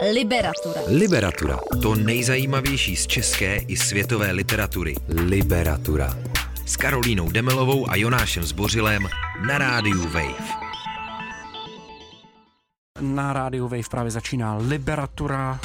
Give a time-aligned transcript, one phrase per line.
[0.00, 0.80] Liberatura.
[0.86, 1.58] Liberatura.
[1.82, 4.94] To nejzajímavější z české i světové literatury.
[5.08, 6.16] Liberatura.
[6.66, 9.08] S Karolínou Demelovou a Jonášem Zbořilem
[9.46, 10.44] na rádiu Wave.
[13.00, 15.60] Na rádiu Wave právě začíná Liberatura,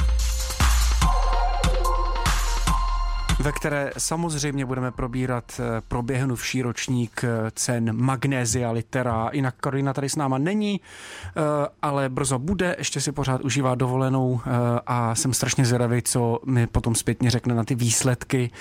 [3.46, 9.30] ve které samozřejmě budeme probírat eh, proběhnuvší ročník eh, cen Magnézia Litera.
[9.34, 11.42] Jinak Karolina tady s náma není, eh,
[11.82, 14.42] ale brzo bude, ještě si pořád užívá dovolenou
[14.88, 18.52] a jsem strašně zvědavý, co mi potom zpětně řekne na ty výsledky.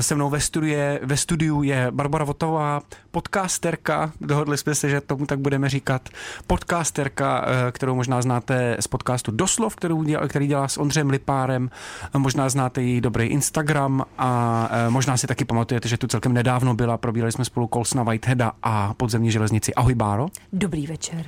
[0.00, 5.26] Se mnou ve, studie, ve studiu je Barbara Votová, podcasterka, dohodli jsme se, že tomu
[5.26, 6.08] tak budeme říkat,
[6.46, 11.70] podcasterka, kterou možná znáte z podcastu Doslov, kterou dělá, který dělá s Ondřejem Lipárem,
[12.16, 16.74] možná znáte její dobrý Instagram a e, možná si taky pamatujete, že tu celkem nedávno
[16.74, 19.74] byla, probírali jsme spolu Kolsna Whiteheada a podzemní železnici.
[19.74, 20.26] Ahoj Báro.
[20.52, 21.24] Dobrý večer.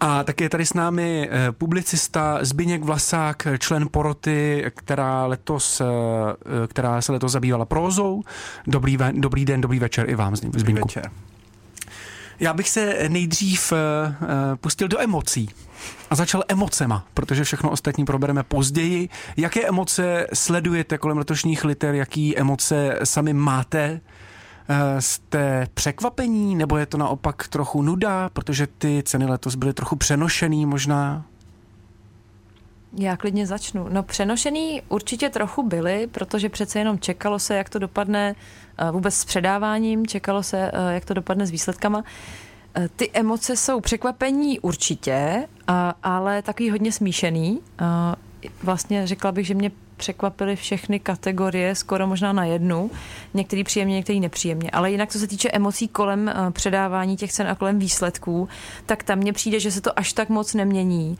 [0.00, 5.84] A taky je tady s námi e, publicista Zbyněk Vlasák, člen poroty, která, letos, e,
[6.66, 8.22] která se letos zabývala prózou.
[8.66, 10.58] Dobrý, dobrý den, dobrý večer i vám, Zbyňku.
[10.58, 11.10] Dobrý večer.
[12.40, 13.78] Já bych se nejdřív uh,
[14.56, 15.50] pustil do emocí
[16.10, 19.08] a začal emocema, protože všechno ostatní probereme později.
[19.36, 24.00] Jaké emoce sledujete kolem letošních liter, jaký emoce sami máte?
[24.68, 29.96] Eh, jste překvapení, nebo je to naopak trochu nuda, protože ty ceny letos byly trochu
[29.96, 31.24] přenošený možná?
[32.92, 33.88] Já klidně začnu.
[33.88, 38.34] No přenošený určitě trochu byly, protože přece jenom čekalo se, jak to dopadne
[38.78, 42.04] eh, vůbec s předáváním, čekalo se, eh, jak to dopadne s výsledkama.
[42.74, 45.46] Eh, ty emoce jsou překvapení určitě,
[46.02, 47.60] ale takový hodně smíšený.
[48.62, 52.90] Vlastně řekla bych, že mě překvapily všechny kategorie, skoro možná na jednu.
[53.34, 54.70] Některý příjemně, některý nepříjemně.
[54.70, 58.48] Ale jinak, co se týče emocí kolem předávání těch cen a kolem výsledků,
[58.86, 61.18] tak tam mně přijde, že se to až tak moc nemění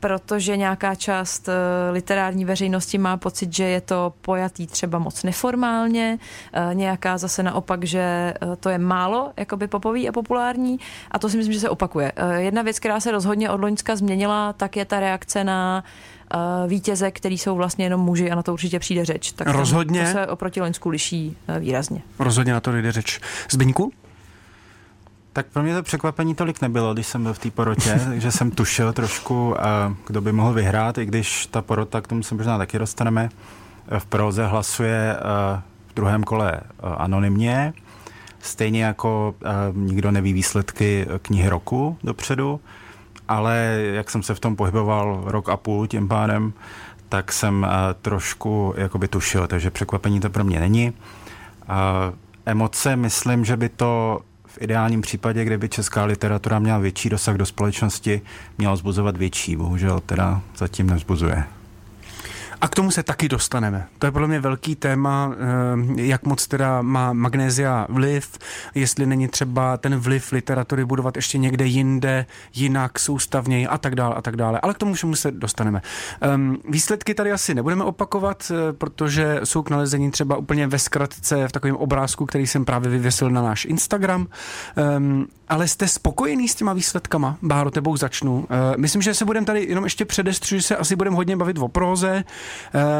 [0.00, 1.52] protože nějaká část eh,
[1.90, 6.18] literární veřejnosti má pocit, že je to pojatý třeba moc neformálně,
[6.52, 10.78] eh, nějaká zase naopak, že eh, to je málo jakoby popový a populární
[11.10, 12.12] a to si myslím, že se opakuje.
[12.36, 15.84] Jedna věc, která se rozhodně od Loňska změnila, tak je ta reakce na
[16.66, 19.32] vítěze, který jsou vlastně jenom muži a na to určitě přijde řeč.
[19.32, 20.00] Tak rozhodně.
[20.00, 22.02] To se oproti Loňsku liší výrazně.
[22.18, 23.20] Rozhodně na to jde řeč.
[23.50, 23.92] Zbyňku?
[25.32, 28.50] Tak pro mě to překvapení tolik nebylo, když jsem byl v té porotě, takže jsem
[28.50, 29.56] tušil trošku,
[30.06, 33.28] kdo by mohl vyhrát, i když ta porota, k tomu se možná taky dostaneme,
[33.98, 35.16] v proze hlasuje
[35.88, 37.72] v druhém kole anonymně,
[38.40, 39.34] stejně jako
[39.72, 42.60] nikdo neví výsledky knihy roku dopředu,
[43.28, 46.52] ale jak jsem se v tom pohyboval rok a půl tím pádem,
[47.08, 47.66] tak jsem
[48.02, 50.92] trošku jakoby tušil, takže překvapení to pro mě není.
[52.46, 54.20] Emoce, myslím, že by to
[54.50, 58.22] v ideálním případě, kdyby česká literatura měla větší dosah do společnosti,
[58.58, 59.56] měla zbuzovat větší.
[59.56, 61.59] Bohužel teda zatím nevzbuzuje.
[62.60, 63.86] A k tomu se taky dostaneme.
[63.98, 65.32] To je podle mě velký téma,
[65.98, 68.38] eh, jak moc teda má magnézia vliv,
[68.74, 74.14] jestli není třeba ten vliv literatury budovat ještě někde jinde, jinak, soustavněji a tak dále
[74.14, 74.60] a tak dále.
[74.60, 75.82] Ale k tomu všemu se dostaneme.
[76.20, 81.48] Ehm, výsledky tady asi nebudeme opakovat, eh, protože jsou k nalezení třeba úplně ve zkratce
[81.48, 84.26] v takovém obrázku, který jsem právě vyvěsil na náš Instagram.
[84.76, 87.36] Ehm, ale jste spokojený s těma výsledkama?
[87.42, 88.46] Báro, tebou začnu.
[88.50, 91.58] Ehm, myslím, že se budeme tady jenom ještě předestřu, že se asi budeme hodně bavit
[91.58, 92.24] o próze,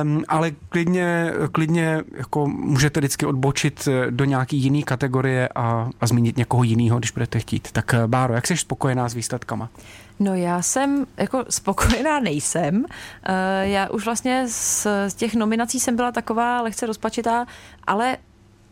[0.03, 6.07] Um, ale klidně, klidně jako můžete vždycky odbočit eh, do nějaký jiný kategorie a, a
[6.07, 7.73] zmínit někoho jiného, když budete chtít.
[7.73, 9.69] Tak eh, Báro, jak jsi spokojená s výsledkama?
[10.21, 12.85] No já jsem jako spokojená nejsem.
[13.23, 17.47] Eh, já už vlastně z těch nominací jsem byla taková lehce rozpačitá,
[17.87, 18.17] ale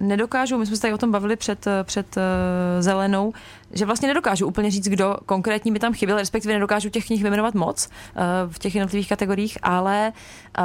[0.00, 2.22] nedokážu, my jsme se tady o tom bavili před, před uh,
[2.81, 3.32] zelenou,
[3.72, 7.54] že vlastně nedokážu úplně říct, kdo konkrétní mi tam chyběl, respektive nedokážu těch knih vyjmenovat
[7.54, 8.22] moc uh,
[8.53, 10.12] v těch jednotlivých kategoriích, ale
[10.58, 10.64] uh,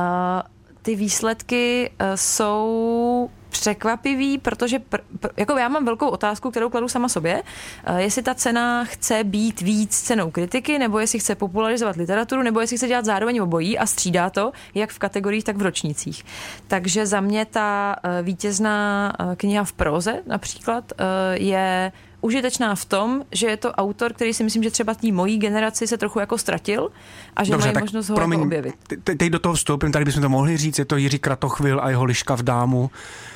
[0.82, 6.88] ty výsledky uh, jsou překvapivý, protože pr, pr, jako já mám velkou otázku, kterou kladu
[6.88, 7.44] sama sobě,
[7.90, 12.60] uh, jestli ta cena chce být víc cenou kritiky, nebo jestli chce popularizovat literaturu, nebo
[12.60, 16.26] jestli chce dělat zároveň obojí a střídá to, jak v kategoriích, tak v ročnících.
[16.68, 20.92] Takže za mě ta uh, vítězná uh, kniha v proze například
[21.34, 21.92] je
[22.24, 25.88] užitečná v tom, že je to autor, který si myslím, že třeba té mojí generaci
[25.88, 26.90] se trochu jako ztratil
[27.36, 28.76] a že Dobře, mají možnost ho promiň, jako objevit.
[29.04, 32.04] Teď do toho vstoupím, tady bychom to mohli říct, je to Jiří Kratochvil a jeho
[32.04, 32.92] Liška v dámu.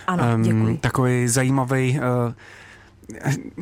[0.07, 2.34] Ano, um, Takový zajímavý uh,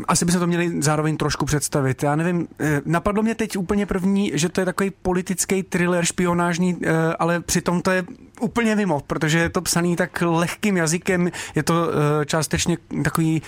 [0.08, 2.04] asi by se to měli zároveň trošku představit.
[2.04, 6.78] Já nevím, eh, napadlo mě teď úplně první, že to je takový politický thriller špionážní,
[6.84, 8.04] eh, ale přitom to je
[8.42, 13.42] úplně mimo, protože je to psaný tak lehkým jazykem, je to eh, částečně takový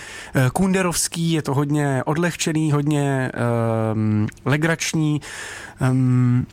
[0.52, 3.32] kunderovský, je to hodně odlehčený, hodně
[3.92, 5.20] um, legrační.
[5.90, 6.46] Um,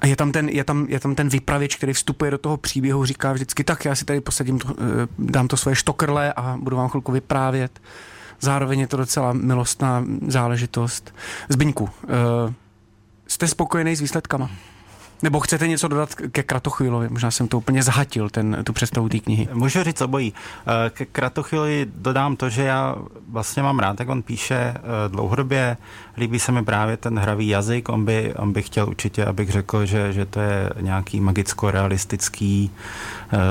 [0.00, 3.04] A je tam, ten, je, tam, je tam ten vypravěč, který vstupuje do toho příběhu,
[3.04, 6.76] říká vždycky, tak já si tady posadím, to, eh, dám to svoje štokrle a budu
[6.76, 7.80] vám chvilku vyprávět.
[8.40, 11.14] Zároveň je to docela milostná záležitost.
[11.48, 11.88] Zbyňku,
[13.26, 14.50] jste spokojený s výsledkama?
[15.24, 17.08] Nebo chcete něco dodat ke Kratochvílovi?
[17.08, 19.48] Možná jsem to úplně zahatil, ten, tu představu té knihy.
[19.52, 20.34] Můžu říct obojí.
[20.66, 22.96] Eh, ke Kratochvíli dodám to, že já
[23.28, 25.76] vlastně mám rád, jak on píše eh, dlouhodobě.
[26.16, 27.88] Líbí se mi právě ten hravý jazyk.
[27.88, 32.70] On by, on by chtěl určitě, abych řekl, že, že to je nějaký magicko-realistický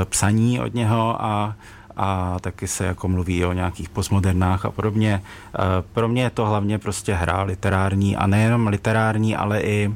[0.05, 1.55] psaní od něho a
[1.97, 5.23] a taky se jako mluví o nějakých postmodernách a podobně.
[5.93, 9.93] Pro mě je to hlavně prostě hra literární a nejenom literární, ale i,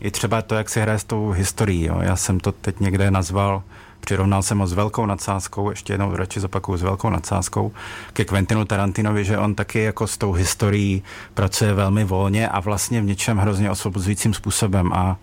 [0.00, 1.84] i třeba to, jak se hraje s tou historií.
[1.84, 1.98] Jo.
[2.00, 3.62] Já jsem to teď někde nazval
[4.00, 7.72] přirovnal jsem ho s velkou nadsázkou, ještě jednou radši zopakuju s velkou nadsázkou,
[8.12, 11.02] ke Quentinu Tarantinovi, že on taky jako s tou historií
[11.34, 15.16] pracuje velmi volně a vlastně v něčem hrozně osvobozujícím způsobem a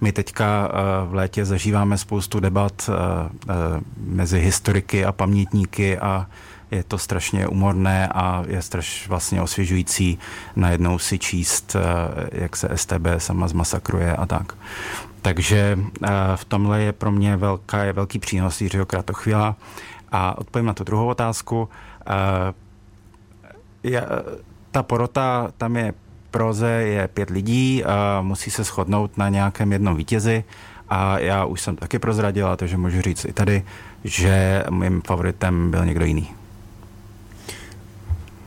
[0.00, 2.92] my teďka eh, v létě zažíváme spoustu debat eh,
[3.48, 3.54] eh,
[3.96, 6.26] mezi historiky a pamětníky a
[6.70, 10.18] je to strašně umorné a je strašně vlastně osvěžující
[10.56, 11.76] najednou si číst,
[12.32, 14.52] jak se STB sama zmasakruje a tak.
[15.22, 15.78] Takže
[16.36, 19.56] v tomhle je pro mě velká, je velký přínos Jiřího Kratochvíla.
[20.12, 21.68] A odpovím na tu druhou otázku.
[24.70, 25.94] Ta porota, tam je
[26.30, 30.44] proze je pět lidí a musí se shodnout na nějakém jednom vítězi
[30.88, 33.64] a já už jsem taky prozradila, takže můžu říct i tady,
[34.04, 36.37] že mým favoritem byl někdo jiný.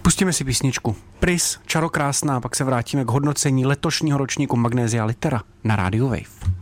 [0.02, 0.96] Pustíme si písničku.
[1.20, 6.62] Pris, čarokrásná, pak se vrátíme k hodnocení letošního ročníku Magnézia Litera na Radio Wave.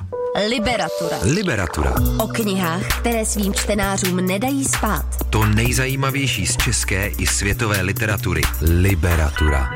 [0.50, 1.18] Liberatura.
[1.24, 1.96] Liberatura.
[2.20, 5.06] O knihách, které svým čtenářům nedají spát.
[5.30, 8.42] To nejzajímavější z české i světové literatury.
[8.62, 9.70] Liberatura.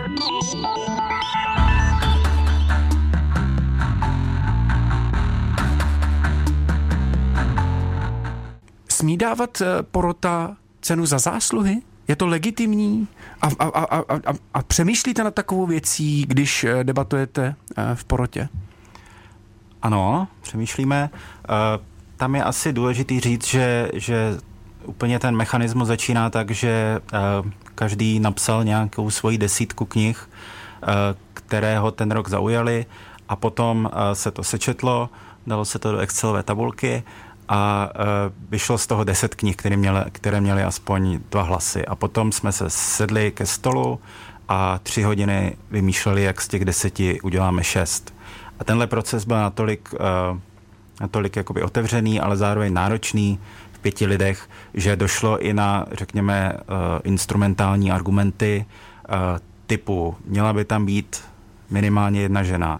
[8.90, 11.82] Smí dávat eh, porota cenu za zásluhy?
[12.08, 13.08] Je to legitimní?
[13.42, 18.50] A, a, a, a, a přemýšlíte na takovou věcí, když eh, debatujete eh, v porotě?
[19.82, 21.10] Ano, přemýšlíme.
[22.18, 24.38] Tam je asi důležitý říct, že, že
[24.86, 27.00] úplně ten mechanismus začíná tak, že
[27.76, 30.30] každý napsal nějakou svoji desítku knih,
[31.34, 32.86] které ho ten rok zaujaly
[33.30, 35.10] a potom se to sečetlo,
[35.48, 37.04] dalo se to do Excelové tabulky
[37.50, 41.86] a uh, vyšlo z toho deset knih, které měly, které měly aspoň dva hlasy.
[41.86, 44.00] A potom jsme se sedli ke stolu
[44.50, 48.14] a tři hodiny vymýšleli, jak z těch deseti uděláme šest.
[48.60, 50.38] A tenhle proces byl natolik, uh,
[51.02, 53.40] natolik jakoby otevřený, ale zároveň náročný
[53.72, 56.66] v pěti lidech, že došlo i na, řekněme, uh,
[57.04, 58.66] instrumentální argumenty
[59.10, 59.16] uh,
[59.68, 61.24] typu, měla by tam být
[61.70, 62.80] minimálně jedna žena,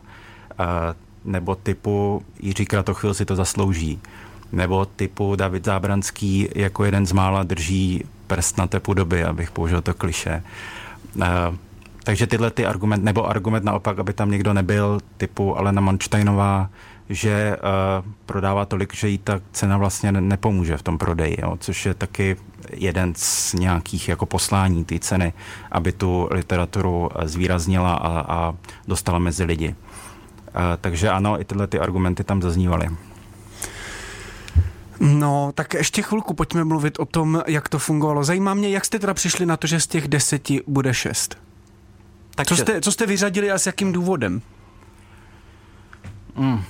[0.60, 0.66] uh,
[1.32, 4.02] nebo typu Jiří Kratochvil si to zaslouží
[4.54, 9.82] nebo typu David Zábranský jako jeden z mála drží prst na té podoby, abych použil
[9.82, 10.44] to kliše.
[11.16, 11.26] Uh,
[12.04, 16.70] takže tyhle ty argument, nebo argument naopak, aby tam někdo nebyl, typu Alena Mansteinová,
[17.10, 21.86] že uh, prodává tolik, že jí ta cena vlastně nepomůže v tom prodeji, jo, což
[21.86, 22.38] je taky
[22.74, 25.34] jeden z nějakých jako poslání té ceny,
[25.72, 28.54] aby tu literaturu zvýraznila a, a
[28.88, 29.76] dostala mezi lidi.
[30.82, 32.90] Takže ano, i tyhle ty argumenty tam zaznívaly.
[35.04, 38.24] No, tak ještě chvilku pojďme mluvit o tom, jak to fungovalo.
[38.24, 41.38] Zajímá mě, jak jste teda přišli na to, že z těch deseti bude šest?
[42.36, 44.42] Tak co, jste, co jste vyřadili a s jakým důvodem?
[46.36, 46.62] Mm.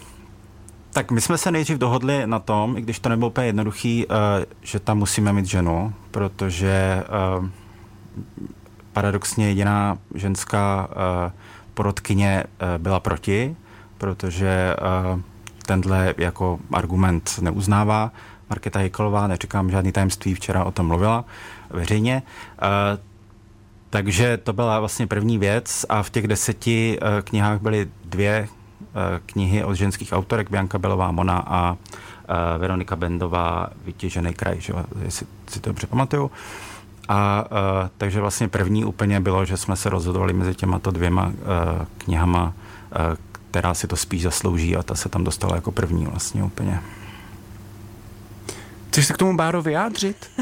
[0.94, 4.16] Tak my jsme se nejdřív dohodli na tom, i když to nebylo úplně jednoduchý, uh,
[4.62, 7.04] že tam musíme mít ženu, protože
[7.40, 7.50] uh,
[8.94, 11.32] paradoxně jediná ženská uh,
[11.74, 13.56] porodkyně uh, byla proti,
[13.98, 14.76] protože
[15.14, 15.22] uh,
[15.66, 18.12] tenhle jako argument neuznává.
[18.50, 21.26] Markéta Hejkolová, neříkám žádný tajemství, včera o tom mluvila
[21.70, 22.24] veřejně.
[22.62, 23.00] Uh,
[23.90, 28.88] takže to byla vlastně první věc a v těch deseti uh, knihách byly dvě uh,
[29.26, 31.78] knihy od ženských autorek, Bianka Belová Mona a
[32.58, 36.32] Veronika Bendová Vytěžený kraj, že, jestli si to dobře pamatuju.
[37.10, 41.34] A uh, takže vlastně první úplně bylo, že jsme se rozhodovali mezi těmato dvěma uh,
[41.98, 42.44] knihama,
[43.10, 43.16] uh,
[43.54, 46.80] která si to spíš zaslouží a ta se tam dostala jako první vlastně úplně.
[48.90, 50.18] Chceš se k tomu Báro vyjádřit?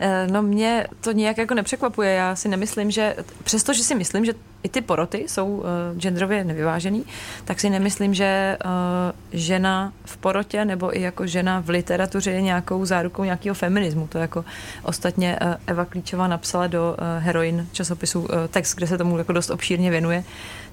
[0.00, 2.10] Eh, no mě to nějak jako nepřekvapuje.
[2.10, 5.64] Já si nemyslím, že přestože si myslím, že i ty poroty jsou uh,
[5.96, 7.04] genderově nevyvážený,
[7.44, 8.70] tak si nemyslím, že uh,
[9.32, 14.06] žena v porotě nebo i jako žena v literatuře je nějakou zárukou nějakého feminismu.
[14.06, 14.44] To jako
[14.82, 19.32] ostatně uh, Eva Klíčová napsala do uh, Heroin časopisu uh, text, kde se tomu jako
[19.32, 20.24] dost obšírně věnuje.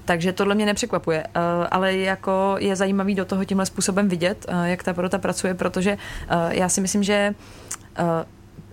[0.06, 4.64] Takže tohle mě nepřekvapuje, uh, ale jako je zajímavý do toho tímhle způsobem vidět, uh,
[4.64, 7.34] jak ta porota pracuje, protože uh, já si myslím, že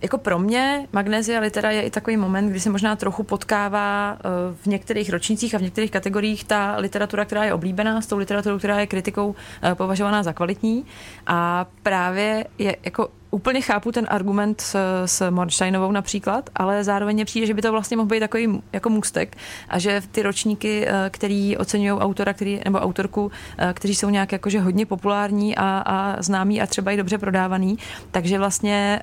[0.03, 4.29] jako pro mě magnézia litera je i takový moment, kdy se možná trochu potkává eh,
[4.63, 8.57] v některých ročnících a v některých kategoriích ta literatura, která je oblíbená, s tou literaturou,
[8.57, 10.85] která je kritikou eh, považovaná za kvalitní.
[11.27, 14.75] A právě je jako úplně chápu ten argument s,
[15.05, 18.89] s Mornsteinovou například, ale zároveň mě přijde, že by to vlastně mohl být takový jako
[18.89, 19.37] můstek
[19.69, 23.31] a že ty ročníky, eh, který oceňují autora který, nebo autorku,
[23.73, 27.77] kteří jsou nějak jakože hodně populární a, a známí a třeba i dobře prodávaný,
[28.11, 29.01] takže vlastně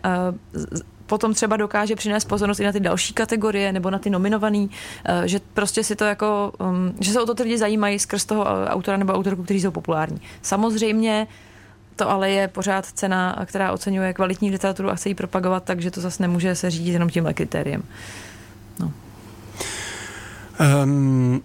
[1.11, 4.71] potom třeba dokáže přinést pozornost i na ty další kategorie nebo na ty nominovaný,
[5.05, 8.25] eh, že prostě si to jako, um, že se o to ty lidi zajímají skrz
[8.25, 10.21] toho autora nebo autorku, kteří jsou populární.
[10.43, 11.27] Samozřejmě
[12.01, 16.01] to ale je pořád cena, která oceňuje kvalitní literaturu a chce ji propagovat, takže to
[16.01, 17.83] zase nemůže se řídit jenom tímhle kritériem.
[18.79, 18.93] No.
[20.85, 21.43] Um,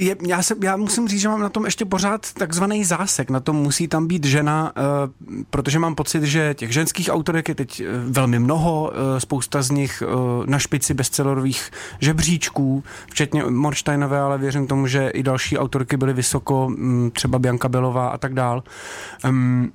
[0.00, 3.30] je, já, se, já musím říct, že mám na tom ještě pořád takzvaný zásek.
[3.30, 7.54] Na tom musí tam být žena, uh, protože mám pocit, že těch ženských autorek je
[7.54, 14.20] teď uh, velmi mnoho, uh, spousta z nich uh, na špici bestsellerových žebříčků, včetně Morsteinové,
[14.20, 18.34] ale věřím tomu, že i další autorky byly vysoko, um, třeba Bianca Belová a tak
[18.34, 18.62] dál.
[19.24, 19.72] Um,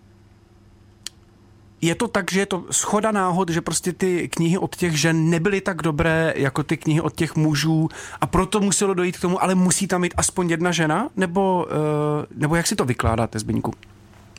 [1.82, 5.30] je to tak, že je to schoda náhod, že prostě ty knihy od těch žen
[5.30, 7.90] nebyly tak dobré jako ty knihy od těch mužů
[8.22, 11.10] a proto muselo dojít k tomu, ale musí tam mít aspoň jedna žena?
[11.16, 13.74] Nebo, uh, nebo jak si to vykládáte, Zbyňku?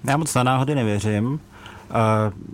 [0.05, 1.26] Já moc na náhody nevěřím.
[1.26, 1.38] Uh,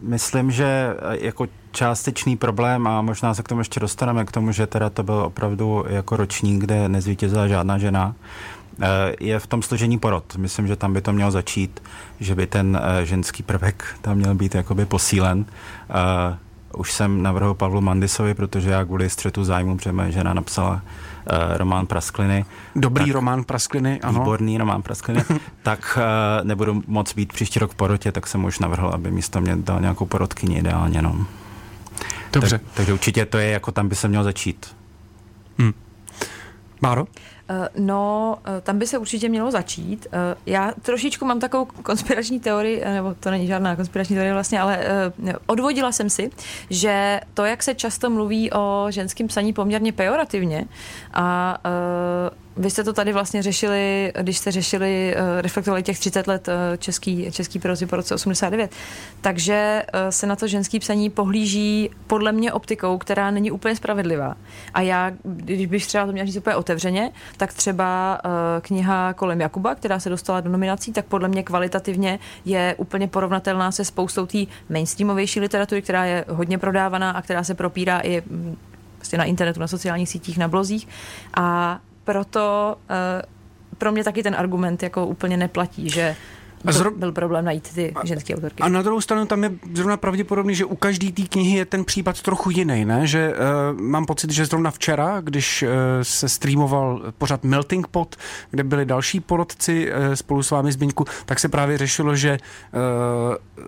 [0.02, 4.66] myslím, že jako částečný problém a možná se k tomu ještě dostaneme, k tomu, že
[4.66, 8.51] teda to byl opravdu jako ročník, kde nezvítězila žádná žena, Eh,
[9.20, 10.36] je v tom složení porod.
[10.36, 11.82] Myslím, že tam by to mělo začít,
[12.20, 15.44] že by ten eh, ženský prvek tam měl být jakoby posílen.
[15.90, 16.38] Eh,
[16.76, 20.82] už jsem navrhl Pavlu Mandisovi, protože já kvůli střetu zájmu, protože moje žena napsala
[21.56, 22.44] román Praskliny.
[22.76, 24.20] Dobrý tak, román Praskliny, ano.
[24.20, 25.24] Výborný román Praskliny.
[25.62, 25.98] tak
[26.42, 29.80] nebudu moc být příští rok v porotě, tak jsem už navrhl, aby místo mě dal
[29.80, 31.02] nějakou porotkyni ideálně.
[31.02, 31.26] No.
[32.32, 32.58] Dobře.
[32.58, 34.76] Tak, takže určitě to je, jako tam by se mělo začít.
[35.58, 35.72] Hmm.
[36.82, 37.06] Máro?
[37.48, 40.06] Eh, no, eh, tam by se určitě mělo začít.
[40.12, 44.84] Eh, já trošičku mám takovou konspirační teorii, nebo to není žádná konspirační teorie vlastně, ale
[45.46, 46.30] odvodila jsem si,
[46.70, 50.64] že to, jak se často mluví o ženském psaní poměrně pejorativně
[51.14, 51.58] a
[52.56, 56.76] vy jste to tady vlastně řešili, když jste řešili, eh, reflektovali těch 30 let eh,
[56.78, 58.70] český, český prozy po roce 89.
[59.20, 64.36] Takže eh, se na to ženský psaní pohlíží podle mě optikou, která není úplně spravedlivá.
[64.74, 68.20] A já, když bych třeba to měla říct úplně otevřeně, tak třeba
[68.60, 73.72] kniha kolem Jakuba, která se dostala do nominací, tak podle mě kvalitativně je úplně porovnatelná
[73.72, 78.56] se spoustou té mainstreamovější literatury, která je hodně prodávaná a která se propírá i mm,
[78.96, 80.88] prostě na internetu, na sociálních sítích, na blozích.
[81.34, 86.16] A proto uh, pro mě taky ten argument jako úplně neplatí, že
[86.64, 86.90] a zro...
[86.90, 88.62] byl problém najít ty ženské autorky.
[88.62, 91.84] A na druhou stranu tam je zrovna pravděpodobný, že u každé té knihy je ten
[91.84, 93.06] případ trochu jiný, ne?
[93.06, 95.68] Že uh, mám pocit, že zrovna včera, když uh,
[96.02, 98.16] se streamoval pořád Melting Pot,
[98.50, 103.66] kde byli další porotci uh, spolu s vámi Zbyňku, tak se právě řešilo, že uh,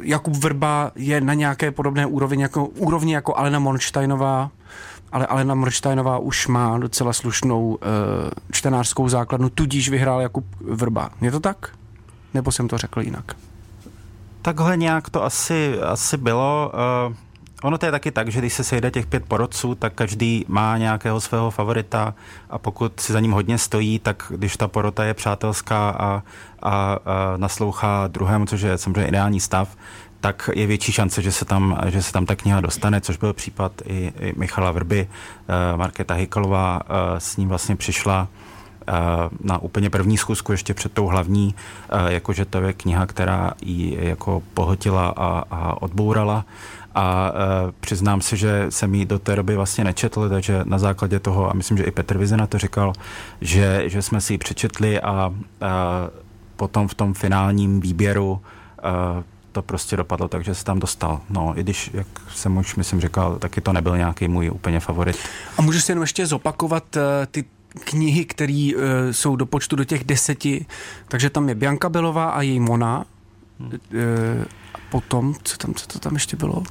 [0.00, 4.50] Jakub Vrba je na nějaké podobné úrovni jako, úrovni jako Alena Monsteinová,
[5.12, 7.78] ale Alena Mrštajnová už má docela slušnou uh,
[8.52, 11.10] čtenářskou základnu, tudíž vyhrál Jakub Vrba.
[11.20, 11.68] Je to tak?
[12.34, 13.36] Nebo jsem to řekl jinak?
[14.42, 16.72] Takhle nějak to asi, asi bylo.
[17.08, 17.14] Uh,
[17.62, 20.78] ono to je taky tak, že když se sejde těch pět porodců, tak každý má
[20.78, 22.14] nějakého svého favorita
[22.50, 26.22] a pokud si za ním hodně stojí, tak když ta porota je přátelská a, a,
[26.62, 26.98] a
[27.36, 29.76] naslouchá druhému, což je samozřejmě ideální stav,
[30.22, 33.32] tak je větší šance, že se tam, že se tam ta kniha dostane, což byl
[33.32, 35.08] případ i, i Michala Vrby.
[35.08, 38.28] Uh, Markéta Hikalová uh, s ním vlastně přišla
[38.88, 38.94] uh,
[39.40, 41.54] na úplně první zkusku, ještě před tou hlavní,
[42.08, 46.44] jakože to je kniha, která ji jako pohotila a, a odbourala
[46.94, 47.32] a
[47.68, 51.50] e, přiznám si, že jsem ji do té doby vlastně nečetl, takže na základě toho,
[51.50, 52.92] a myslím, že i Petr Vizena to říkal,
[53.40, 55.32] že, že jsme si ji přečetli a, a
[56.56, 58.40] potom v tom finálním výběru
[58.82, 61.20] a, to prostě dopadlo tak, že se tam dostal.
[61.30, 65.16] No, i když, jak jsem už myslím říkal, taky to nebyl nějaký můj úplně favorit.
[65.58, 67.44] A můžeš si jenom ještě zopakovat uh, ty
[67.84, 70.66] knihy, které uh, jsou do počtu do těch deseti,
[71.08, 73.04] takže tam je Bianka Belová a její Mona.
[73.60, 73.68] Hmm.
[73.68, 73.78] Uh,
[74.74, 76.62] a potom, co tam, co to tam ještě bylo?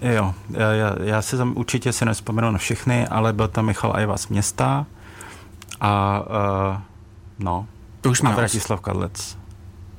[0.00, 3.92] Jo, já, já, já si tam určitě se nespomenu na všechny, ale byl tam Michal
[3.96, 4.86] Ajva z města,
[5.80, 6.80] A uh,
[7.38, 7.66] no,
[8.00, 9.36] to už a Vratislav Kadlec.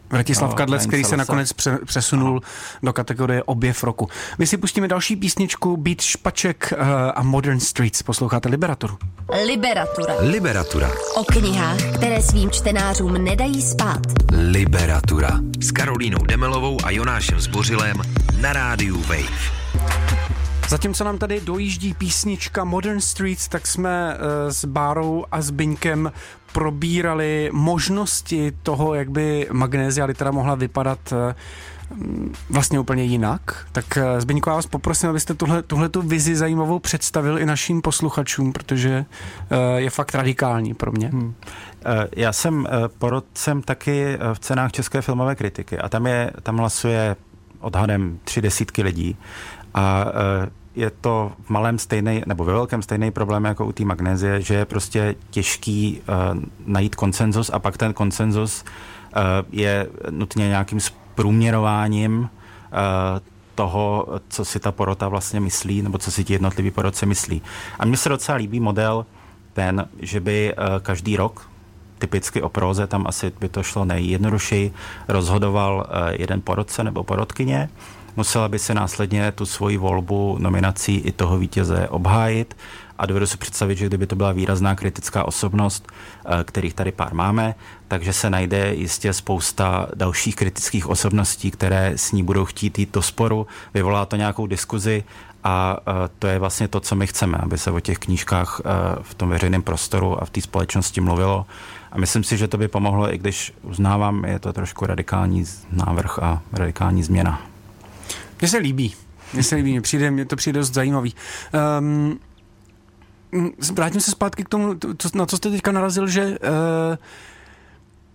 [0.10, 2.40] Vratislav no, Kadlec, který se nakonec pře- přesunul no.
[2.84, 4.10] do kategorie objev roku.
[4.38, 8.02] My si pustíme další písničku Beat Špaček uh, a Modern Streets.
[8.04, 8.98] Posloucháte Liberaturu.
[9.46, 10.14] Liberatura.
[10.20, 10.90] Liberatura.
[11.16, 14.02] O knihách, které svým čtenářům nedají spát.
[14.32, 15.40] Liberatura.
[15.60, 18.02] S Karolínou Demelovou a Jonášem Zbořilem
[18.42, 19.58] na rádiu Wave.
[20.70, 26.12] Zatímco nám tady dojíždí písnička Modern Streets, tak jsme uh, s Bárou a s Byňkem
[26.58, 31.18] probírali možnosti toho, jak by magnézia litera mohla vypadat uh,
[32.50, 33.68] vlastně úplně jinak.
[33.72, 37.82] Tak uh, Zbyňko, já vás poprosím, abyste tuhle, tuhle tu vizi zajímavou představil i našim
[37.82, 41.08] posluchačům, protože uh, je fakt radikální pro mě.
[41.08, 41.34] Hmm.
[42.16, 47.16] Já jsem porodcem taky v cenách České filmové kritiky a tam, je, tam hlasuje
[47.60, 49.18] odhadem tři desítky lidí
[49.74, 50.06] a
[50.78, 54.54] je to v malém stejný, nebo ve velkém stejný problém jako u té magnézie, že
[54.54, 62.20] je prostě těžký uh, najít konsenzus a pak ten konsenzus uh, je nutně nějakým zprůměrováním
[62.20, 62.28] uh,
[63.56, 67.42] toho, co si ta porota vlastně myslí, nebo co si ti jednotliví porodce myslí.
[67.80, 69.06] A mně se docela líbí model
[69.54, 71.50] ten, že by každý rok,
[72.00, 74.74] typicky o proze, tam asi by to šlo nejjednodušeji,
[75.08, 77.70] rozhodoval jeden porodce nebo porodkyně,
[78.18, 82.56] musela by se následně tu svoji volbu nominací i toho vítěze obhájit
[82.98, 87.14] a dovedu si představit, že kdyby to byla výrazná kritická osobnost, eh, kterých tady pár
[87.14, 87.56] máme,
[87.88, 93.02] takže se najde jistě spousta dalších kritických osobností, které s ní budou chtít jít do
[93.02, 95.04] sporu, vyvolá to nějakou diskuzi
[95.44, 98.70] a eh, to je vlastně to, co my chceme, aby se o těch knížkách eh,
[99.02, 101.46] v tom veřejném prostoru a v té společnosti mluvilo.
[101.92, 106.20] A myslím si, že to by pomohlo, i když uznávám, je to trošku radikální návrh
[106.20, 107.42] a radikální změna.
[108.40, 108.96] Mně se líbí.
[109.34, 111.16] Mně se líbí, mně, přijde, mně to přijde dost zajímavý.
[111.80, 112.20] Um,
[113.74, 116.36] vrátím se zpátky k tomu, to, na co jste teďka narazil, že uh,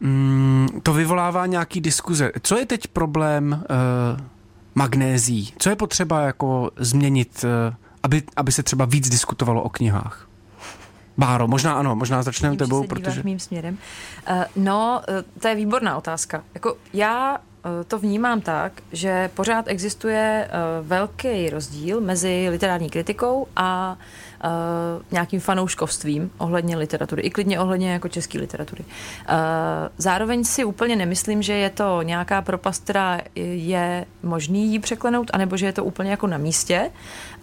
[0.00, 2.32] um, to vyvolává nějaký diskuze.
[2.42, 4.20] Co je teď problém uh,
[4.74, 5.54] magnézí?
[5.58, 10.28] Co je potřeba jako změnit, uh, aby, aby se třeba víc diskutovalo o knihách?
[11.16, 13.22] Báro, možná ano, možná začneme tebou, protože...
[13.22, 13.78] mým směrem.
[14.30, 16.44] Uh, no, uh, to je výborná otázka.
[16.54, 17.38] Jako já
[17.88, 20.50] to vnímám tak, že pořád existuje eh,
[20.82, 23.98] velký rozdíl mezi literární kritikou a
[24.44, 28.84] uh, nějakým fanouškovstvím ohledně literatury, i klidně ohledně jako české literatury.
[28.84, 29.36] Uh,
[29.98, 35.56] zároveň si úplně nemyslím, že je to nějaká propast, která je možný jí překlenout, anebo
[35.56, 36.90] že je to úplně jako na místě,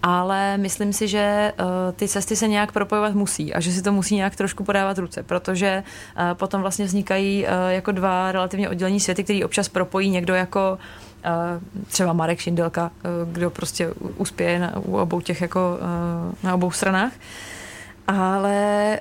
[0.04, 3.92] ale myslím si, že uh, ty cesty se nějak propojovat musí a že si to
[3.92, 9.00] musí nějak trošku podávat ruce, protože uh, potom vlastně vznikají uh, jako dva relativně oddělení
[9.00, 11.09] světy, který občas propojí někdo jako uh,
[11.88, 12.92] třeba Marek Šindelka,
[13.32, 15.78] kdo prostě uspěje na, u obou těch jako
[16.44, 17.12] na obou stranách.
[18.08, 19.00] Ale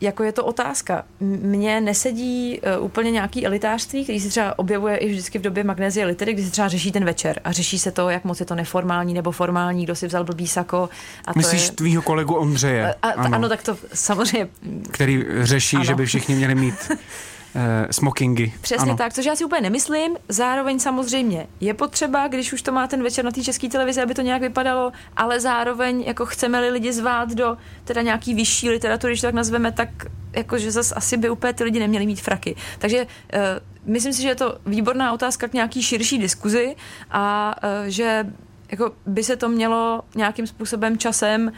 [0.00, 1.04] jako je to otázka.
[1.20, 6.32] Mně nesedí úplně nějaký elitářství, který se třeba objevuje i vždycky v době magnézie litery,
[6.34, 9.14] kdy se třeba řeší ten večer a řeší se to, jak moc je to neformální
[9.14, 10.88] nebo formální, kdo si vzal blbý sako.
[11.24, 11.72] A Myslíš je...
[11.72, 12.94] tvýho kolegu Ondřeje?
[13.02, 13.34] A, a, ano.
[13.36, 14.48] ano, tak to samozřejmě.
[14.90, 15.84] Který řeší, ano.
[15.84, 16.92] že by všichni měli mít
[17.54, 18.52] eh, smokingy.
[18.60, 18.96] Přesně ano.
[18.96, 20.16] tak, což já si úplně nemyslím.
[20.28, 24.14] Zároveň samozřejmě je potřeba, když už to má ten večer na té české televizi, aby
[24.14, 29.20] to nějak vypadalo, ale zároveň jako chceme-li lidi zvát do teda nějaký vyšší literatury, když
[29.20, 29.88] to tak nazveme, tak
[30.32, 32.56] jakože zase asi by úplně ty lidi neměli mít fraky.
[32.78, 36.76] Takže eh, myslím si, že je to výborná otázka k nějaký širší diskuzi
[37.10, 38.26] a eh, že
[38.72, 41.52] jako by se to mělo nějakým způsobem časem uh,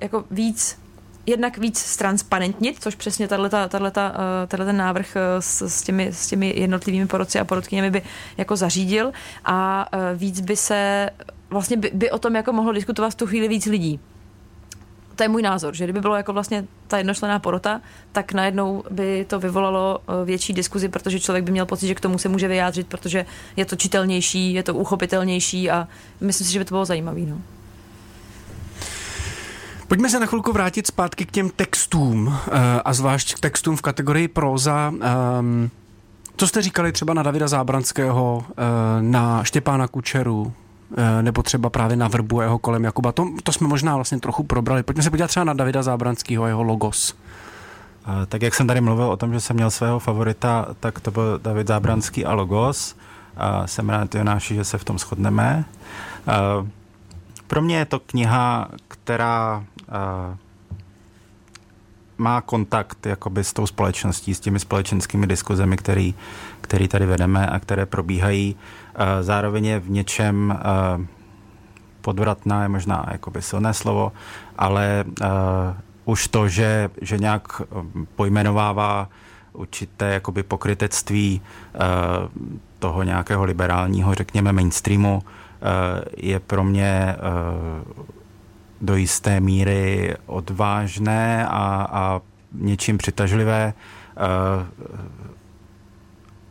[0.00, 0.78] jako víc
[1.26, 3.28] jednak víc transparentnit, což přesně eh,
[3.68, 3.90] tenhle
[4.46, 8.02] ten návrh eh, s, s, těmi, s těmi jednotlivými porodci a porodkyněmi by
[8.36, 9.12] jako zařídil
[9.44, 11.10] a eh, víc by se
[11.50, 14.00] vlastně by, by o tom jako mohlo diskutovat v tu chvíli víc lidí.
[15.16, 17.80] To je můj názor, že kdyby bylo jako vlastně ta jednočlená porota,
[18.12, 22.18] tak najednou by to vyvolalo větší diskuzi, protože člověk by měl pocit, že k tomu
[22.18, 25.88] se může vyjádřit, protože je to čitelnější, je to uchopitelnější a
[26.20, 27.20] myslím si, že by to bylo zajímavé.
[27.20, 27.38] No.
[29.94, 32.50] Pojďme se na chvilku vrátit zpátky k těm textům eh,
[32.84, 34.92] a zvlášť k textům v kategorii próza.
[35.00, 35.70] Ehm,
[36.36, 38.52] co jste říkali třeba na Davida Zábranského, eh,
[39.00, 40.52] na Štěpána Kučeru,
[40.96, 43.12] eh, nebo třeba právě na Vrbu jeho kolem Jakuba.
[43.12, 44.82] To, to jsme možná vlastně trochu probrali.
[44.82, 47.14] Pojďme se podívat třeba na Davida Zábranského a jeho logos.
[48.28, 51.38] Tak jak jsem tady mluvil o tom, že jsem měl svého favorita, tak to byl
[51.42, 52.96] David Zábranský a logos.
[53.36, 55.64] A jsem rád, Jonáši, že se v tom shodneme.
[57.46, 59.64] Pro mě je to kniha, která
[62.18, 66.14] má kontakt jakoby s tou společností, s těmi společenskými diskuzemi, který,
[66.60, 68.56] který tady vedeme a které probíhají.
[69.20, 70.58] Zároveň je v něčem
[72.00, 74.12] podvratná, je možná jakoby silné slovo,
[74.58, 75.04] ale
[76.04, 77.62] už to, že, že nějak
[78.16, 79.08] pojmenovává
[79.52, 81.42] určité jakoby pokrytectví
[82.78, 85.22] toho nějakého liberálního, řekněme, mainstreamu,
[86.16, 87.16] je pro mě
[88.80, 92.20] do jisté míry odvážné a, a
[92.52, 93.72] něčím přitažlivé.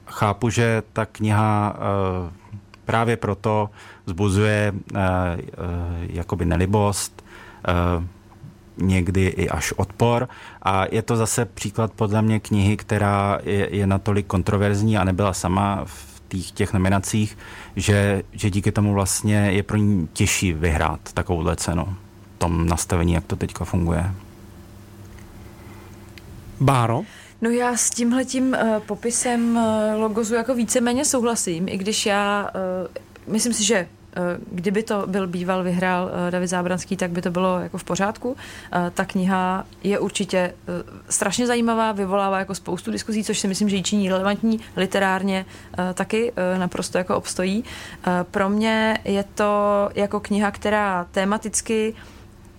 [0.08, 1.76] Chápu, že ta kniha
[2.86, 3.70] právě proto
[4.06, 4.74] zbuzuje
[6.00, 7.26] jakoby nelibost,
[8.78, 10.28] někdy i až odpor.
[10.62, 15.34] A je to zase příklad podle mě knihy, která je, je natolik kontroverzní a nebyla
[15.34, 17.38] sama v těch, těch nominacích,
[17.76, 21.96] že, že díky tomu vlastně je pro ní těžší vyhrát takovouhle cenu.
[22.44, 24.12] Tom nastavení, jak to teďka funguje.
[26.60, 27.02] Báro?
[27.42, 32.50] No já s tímhletím uh, popisem uh, logozu jako víceméně souhlasím, i když já
[33.26, 33.88] uh, myslím si, že
[34.52, 38.38] kdyby to byl býval, vyhrál David Zábranský, tak by to bylo jako v pořádku.
[38.94, 40.54] Ta kniha je určitě
[41.10, 45.46] strašně zajímavá, vyvolává jako spoustu diskuzí, což si myslím, že ji činí relevantní literárně
[45.94, 47.64] taky naprosto jako obstojí.
[48.32, 51.94] Pro mě je to jako kniha, která tematicky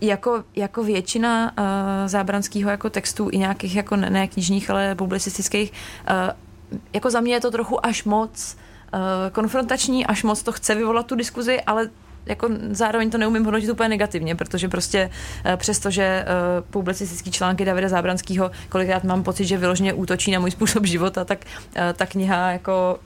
[0.07, 1.65] jako, jako většina uh,
[2.07, 5.73] zábranského jako textů i nějakých jako ne, ne knižních, ale publicistických,
[6.11, 8.57] uh, jako za mě je to trochu až moc
[8.95, 11.91] Eh, konfrontační, až moc to chce vyvolat tu diskuzi, ale
[12.27, 15.11] jako zároveň to neumím hodnotit úplně negativně, protože prostě
[15.47, 20.51] uh, přestože uh, publicistický články Davida Zábranského kolikrát mám pocit, že vyloženě útočí na můj
[20.51, 22.99] způsob života, tak uh, ta kniha jako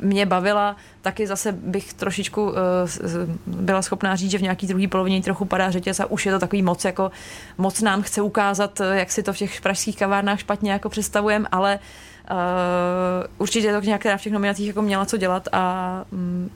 [0.00, 2.52] mě bavila, taky zase bych trošičku
[3.46, 6.38] byla schopná říct, že v nějaký druhý polovině trochu padá řetěz a už je to
[6.38, 7.10] takový moc, jako
[7.58, 11.78] moc nám chce ukázat, jak si to v těch pražských kavárnách špatně jako představujeme, ale
[12.30, 12.36] uh,
[13.38, 16.50] určitě je to kniha, která v těch nominacích jako měla co dělat a um,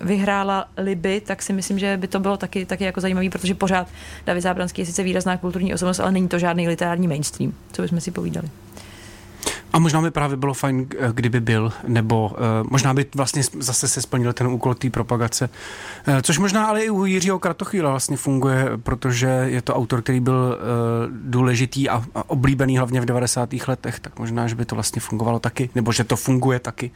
[0.00, 3.88] vyhrála Liby, tak si myslím, že by to bylo taky, taky jako zajímavý, protože pořád
[4.26, 8.00] David Zábranský je sice výrazná kulturní osobnost, ale není to žádný literární mainstream, co bychom
[8.00, 8.48] si povídali.
[9.72, 12.36] A možná by právě bylo fajn, eh, kdyby byl, nebo uh,
[12.70, 15.48] možná by vlastně zase se splnil ten úkol té propagace.
[16.08, 20.20] Uh, což možná ale i u Jiřího Kratochýla vlastně funguje, protože je to autor, který
[20.20, 23.48] byl uh, důležitý a, a oblíbený hlavně v 90.
[23.68, 26.90] letech, tak možná, že by to vlastně fungovalo taky, nebo že to funguje taky.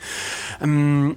[0.64, 1.16] Um,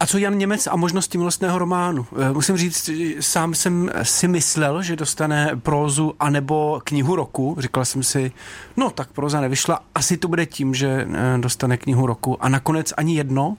[0.00, 2.06] a co Jan Němec a možnosti milostného románu?
[2.22, 7.56] Eh, musím říct, sám jsem si myslel, že dostane prózu anebo knihu roku.
[7.58, 8.32] Říkal jsem si,
[8.76, 12.44] no tak próza nevyšla, asi to bude tím, že eh, dostane knihu roku.
[12.44, 13.56] A nakonec ani jedno.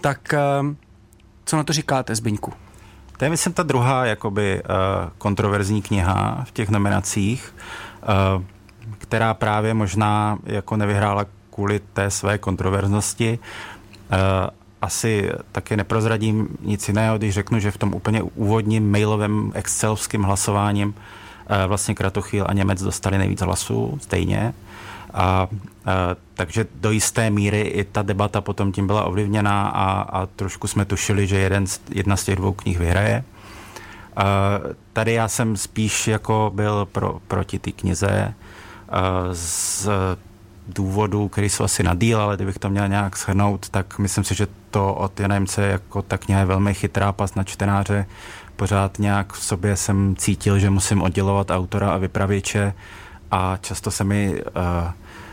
[0.00, 0.38] Tak eh,
[1.44, 2.52] co na to říkáte, Zbyňku?
[3.16, 4.62] To je, myslím, ta druhá jakoby
[5.18, 7.54] kontroverzní kniha v těch nominacích,
[8.98, 13.38] která právě možná jako nevyhrála kvůli té své kontroverznosti,
[14.86, 20.94] asi taky neprozradím nic jiného, když řeknu, že v tom úplně úvodním mailovém excelovským hlasováním
[20.94, 24.54] eh, vlastně Kratochýl a Němec dostali nejvíc hlasů stejně.
[25.14, 25.48] A, a,
[25.86, 30.66] eh, takže do jisté míry i ta debata potom tím byla ovlivněná a, a trošku
[30.68, 33.24] jsme tušili, že jeden, jedna z těch dvou knih vyhraje.
[34.16, 34.24] A,
[34.92, 38.34] tady já jsem spíš jako byl pro, proti té knize
[39.32, 39.88] z
[40.68, 44.34] důvodů, který jsou asi na díl, ale kdybych to měl nějak shrnout, tak myslím si,
[44.34, 48.06] že to od Janemce jako ta kniha je velmi chytrá pas na čtenáře.
[48.56, 52.74] Pořád nějak v sobě jsem cítil, že musím oddělovat autora a vypravěče
[53.30, 54.62] a často se mi uh,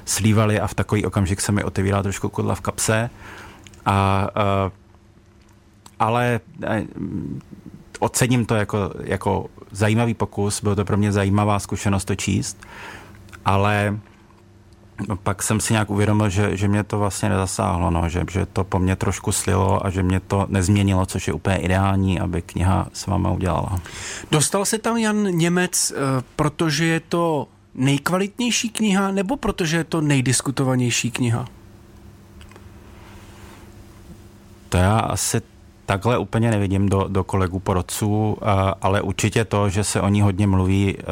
[0.06, 3.10] slívali a v takový okamžik se mi otevírala trošku kudla v kapse.
[3.86, 4.28] A,
[4.65, 4.72] uh,
[6.00, 6.76] ale uh,
[8.00, 12.58] ocením to jako, jako zajímavý pokus, bylo to pro mě zajímavá zkušenost to číst,
[13.46, 13.98] ale
[15.23, 18.63] pak jsem si nějak uvědomil, že, že mě to vlastně nezasáhlo, no, že, že to
[18.63, 22.88] po mně trošku slilo a že mě to nezměnilo, což je úplně ideální, aby kniha
[22.93, 23.79] s váma udělala.
[24.32, 30.01] Dostal se tam Jan Němec, eh, protože je to nejkvalitnější kniha, nebo protože je to
[30.01, 31.45] nejdiskutovanější kniha?
[34.69, 35.41] To já asi
[35.86, 38.45] takhle úplně nevidím do, do kolegů porodců, eh,
[38.82, 41.03] ale určitě to, že se o ní hodně mluví, eh,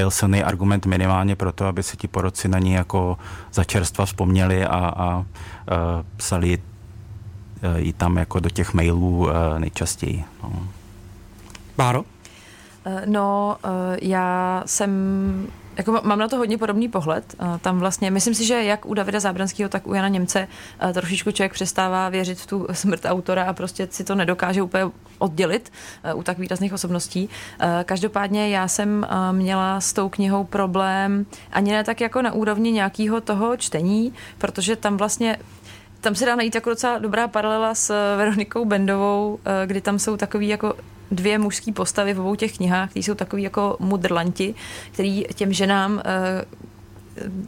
[0.00, 3.18] byl silný argument minimálně pro to, aby se ti poroci na ní jako
[3.52, 5.24] za čerstva vzpomněli a, a, a
[6.16, 6.58] psali
[7.62, 10.24] e, ji tam jako do těch mailů e, nejčastěji.
[10.42, 10.52] No.
[11.76, 12.04] Báro?
[12.84, 13.56] E, no,
[14.02, 14.90] já jsem
[15.80, 17.34] jako mám na to hodně podobný pohled.
[17.60, 20.48] Tam vlastně, myslím si, že jak u Davida Zábranského, tak u Jana Němce
[20.94, 24.84] trošičku člověk přestává věřit v tu smrt autora a prostě si to nedokáže úplně
[25.18, 25.72] oddělit
[26.14, 27.28] u tak výrazných osobností.
[27.84, 33.20] Každopádně já jsem měla s tou knihou problém ani ne tak jako na úrovni nějakého
[33.20, 35.38] toho čtení, protože tam vlastně
[36.00, 40.48] tam se dá najít jako docela dobrá paralela s Veronikou Bendovou, kdy tam jsou takový
[40.48, 40.74] jako
[41.10, 44.54] dvě mužské postavy v obou těch knihách, které jsou takový jako mudrlanti,
[44.92, 46.02] který těm ženám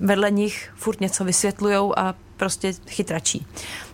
[0.00, 3.46] vedle nich furt něco vysvětlují a prostě chytračí.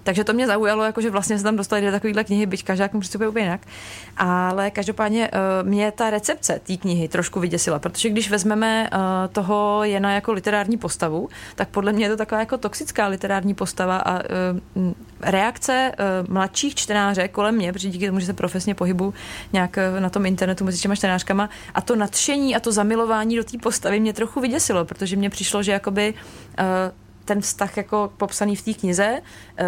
[0.08, 2.88] Takže to mě zaujalo, jako že vlastně se tam dostali do takovéhle knihy, byť každá
[2.88, 3.60] k tomu přistupuje úplně jinak.
[4.16, 8.98] Ale každopádně uh, mě ta recepce té knihy trošku vyděsila, protože když vezmeme uh,
[9.32, 13.96] toho Jena jako literární postavu, tak podle mě je to taková jako toxická literární postava
[13.96, 15.92] a uh, reakce
[16.28, 19.14] mladších čtenáře kolem mě, protože díky tomu, že se profesně pohybu
[19.52, 23.58] nějak na tom internetu mezi těma čtenářkama a to nadšení a to zamilování do té
[23.58, 26.14] postavy mě trochu vyděsilo, protože mně přišlo, že jakoby
[26.58, 26.64] uh,
[27.28, 29.20] ten vztah jako popsaný v té knize,
[29.58, 29.64] eh,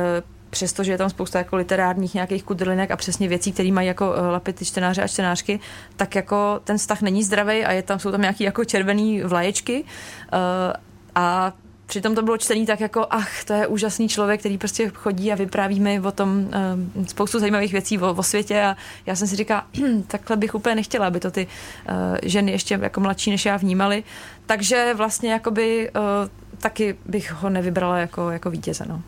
[0.50, 4.20] přestože je tam spousta jako literárních nějakých kudrlinek a přesně věcí, které mají jako eh,
[4.20, 5.60] lapy ty čtenáře a čtenářky,
[5.96, 9.84] tak jako ten vztah není zdravý a je tam, jsou tam nějaký jako červený vlaječky
[10.32, 10.72] eh,
[11.14, 11.52] a
[11.90, 15.34] Přitom to bylo čtení tak jako, ach, to je úžasný člověk, který prostě chodí a
[15.34, 16.48] vypráví mi o tom
[16.96, 20.54] uh, spoustu zajímavých věcí o, o světě a já jsem si říkala, hm, takhle bych
[20.54, 24.04] úplně nechtěla, aby to ty uh, ženy ještě jako mladší než já vnímaly.
[24.46, 26.28] Takže vlastně jakoby uh,
[26.60, 28.84] taky bych ho nevybrala jako, jako vítěze.
[28.88, 29.02] No.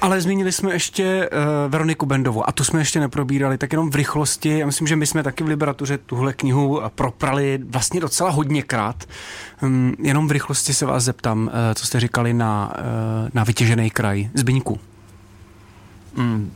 [0.00, 3.94] Ale zmínili jsme ještě uh, Veroniku Bendovou a tu jsme ještě neprobírali, tak jenom v
[3.94, 4.58] rychlosti.
[4.58, 9.04] Já myslím, že my jsme taky v Liberatuře tuhle knihu proprali vlastně docela hodněkrát.
[9.62, 13.90] Um, jenom v rychlosti se vás zeptám, uh, co jste říkali na, uh, na vytěžený
[13.90, 14.80] kraj Zbyňku.
[16.14, 16.52] Mm,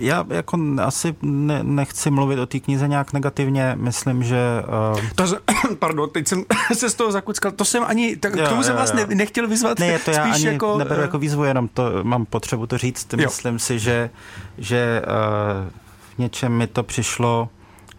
[0.00, 4.62] já jako asi ne, nechci mluvit o té knize nějak negativně, myslím, že...
[4.92, 5.00] Uh...
[5.14, 5.24] To,
[5.78, 8.64] pardon, teď jsem se z toho zakuckal, to jsem ani, tak, jo, k tomu jo,
[8.64, 9.78] jsem vás ne, nechtěl vyzvat.
[9.78, 13.12] Ne, to já ani jako, neberu jako výzvu, jenom to mám potřebu to říct.
[13.12, 13.18] Jo.
[13.24, 14.10] Myslím si, že,
[14.58, 15.70] že uh,
[16.14, 17.48] v něčem mi to přišlo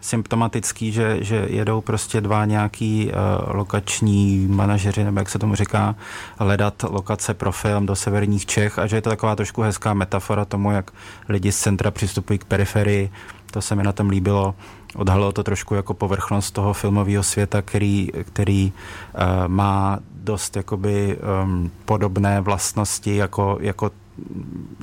[0.01, 5.95] symptomatický, že, že jedou prostě dva nějaký uh, lokační manažeři, nebo jak se tomu říká,
[6.37, 10.45] hledat lokace pro film do severních Čech a že je to taková trošku hezká metafora
[10.45, 10.91] tomu, jak
[11.29, 13.11] lidi z centra přistupují k periferii.
[13.51, 14.55] To se mi na tom líbilo.
[14.95, 21.71] Odhalilo to trošku jako povrchnost toho filmového světa, který, který uh, má dost jakoby um,
[21.85, 23.91] podobné vlastnosti jako, jako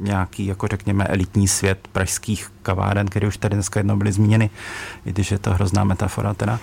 [0.00, 4.50] nějaký, jako řekněme, elitní svět pražských kaváren, které už tady dneska jednou byly zmíněny,
[5.06, 6.58] i když je to hrozná metafora teda.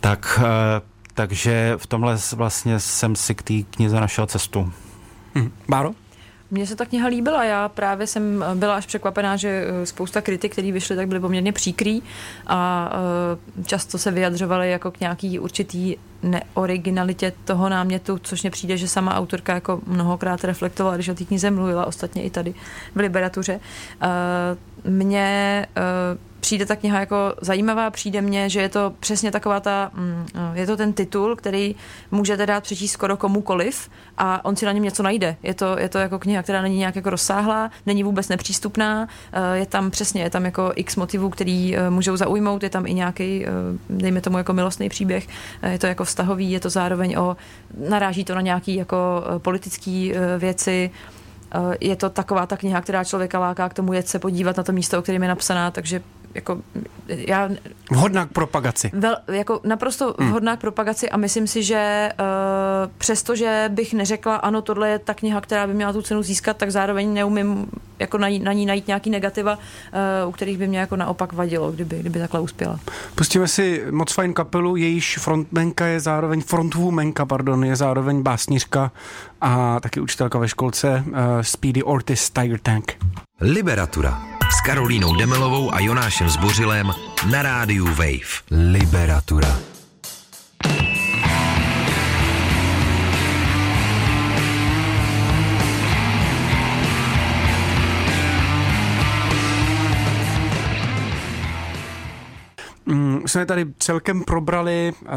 [0.00, 0.80] Tak, eh,
[1.14, 4.72] takže v tomhle vlastně jsem si k té knize našel cestu.
[5.34, 5.50] Hm.
[5.68, 5.90] Báro?
[6.50, 10.52] Mně se ta kniha líbila, já právě jsem byla až překvapená, že eh, spousta kritik,
[10.52, 12.02] které vyšly, tak byly poměrně příkrý
[12.46, 12.90] a
[13.60, 18.88] eh, často se vyjadřovaly jako k nějaký určitý neoriginalitě toho námětu, což mě přijde, že
[18.88, 22.54] sama autorka jako mnohokrát reflektovala, když o té knize mluvila, ostatně i tady
[22.94, 23.60] v Liberatuře.
[24.02, 25.66] Eh, mně
[26.42, 30.66] přijde ta kniha jako zajímavá, přijde mně, že je to přesně taková ta, mm, je
[30.66, 31.74] to ten titul, který
[32.10, 35.36] můžete dát přečíst skoro komukoliv a on si na něm něco najde.
[35.42, 39.58] Je to, je to jako kniha, která není nějak jako rozsáhlá, není vůbec nepřístupná, eh,
[39.58, 42.94] je tam přesně, je tam jako x motivů, který eh, můžou zaujmout, je tam i
[42.94, 43.50] nějaký, eh,
[43.90, 45.28] dejme tomu jako milostný příběh,
[45.70, 47.36] je to jako vztahový, je to zároveň o,
[47.88, 50.90] naráží to na nějaký jako politický věci,
[51.80, 54.72] je to taková ta kniha, která člověka láká k tomu jet se podívat na to
[54.72, 56.02] místo, o kterém je napsaná, takže
[56.34, 56.58] jako
[57.06, 57.48] já...
[57.90, 58.90] Vhodná k propagaci.
[58.94, 60.30] Vel, jako naprosto hmm.
[60.30, 65.14] vhodná k propagaci a myslím si, že uh, přestože bych neřekla, ano, tohle je ta
[65.14, 67.66] kniha, která by měla tu cenu získat, tak zároveň neumím
[67.98, 69.58] jako na, ní, na ní najít nějaký negativa,
[70.22, 72.80] uh, u kterých by mě jako naopak vadilo, kdyby, kdyby takhle uspěla.
[73.14, 78.92] Pustíme si moc fajn kapelu, jejíž frontmenka je zároveň, frontwomanka, pardon, je zároveň básnířka
[79.40, 82.92] a taky učitelka ve školce uh, Speedy Ortiz Tiger Tank.
[83.40, 86.92] Liberatura s Karolínou Demelovou a Jonášem Zbořilem
[87.30, 88.42] na rádiu Wave.
[88.50, 89.58] Liberatura.
[102.86, 105.08] Mm, jsme tady celkem probrali uh,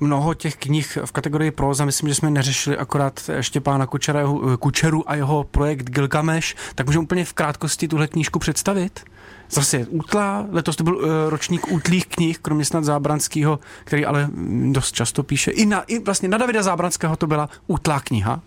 [0.00, 1.84] mnoho těch knih v kategorii proza.
[1.84, 4.20] Myslím, že jsme neřešili akorát Štěpána Kučera,
[4.58, 6.54] Kučeru a jeho projekt Gilgamesh.
[6.74, 9.04] Tak můžeme úplně v krátkosti tuhle knížku představit?
[9.50, 14.28] Zase útlá, letos to byl uh, ročník útlých knih, kromě snad Zábranského, který ale
[14.72, 15.50] dost často píše.
[15.50, 18.40] I, na, i vlastně na Davida Zábranského to byla útlá kniha.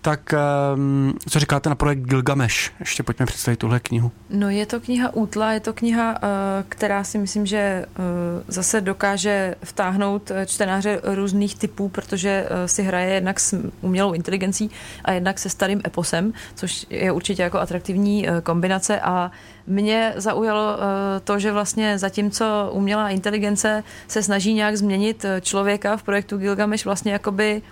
[0.00, 0.34] Tak
[0.74, 2.70] um, co říkáte na projekt Gilgamesh?
[2.80, 4.12] Ještě pojďme představit tuhle knihu.
[4.30, 6.28] No je to kniha útlá, je to kniha, uh,
[6.68, 8.04] která si myslím, že uh,
[8.48, 14.70] zase dokáže vtáhnout čtenáře různých typů, protože si hraje jednak s umělou inteligencí
[15.04, 19.30] a jednak se starým eposem, což je určitě jako atraktivní kombinace a
[19.68, 25.96] mě zaujalo eh, to, že vlastně zatímco umělá inteligence se snaží nějak změnit eh, člověka
[25.96, 27.62] v projektu Gilgamesh vlastně jakoby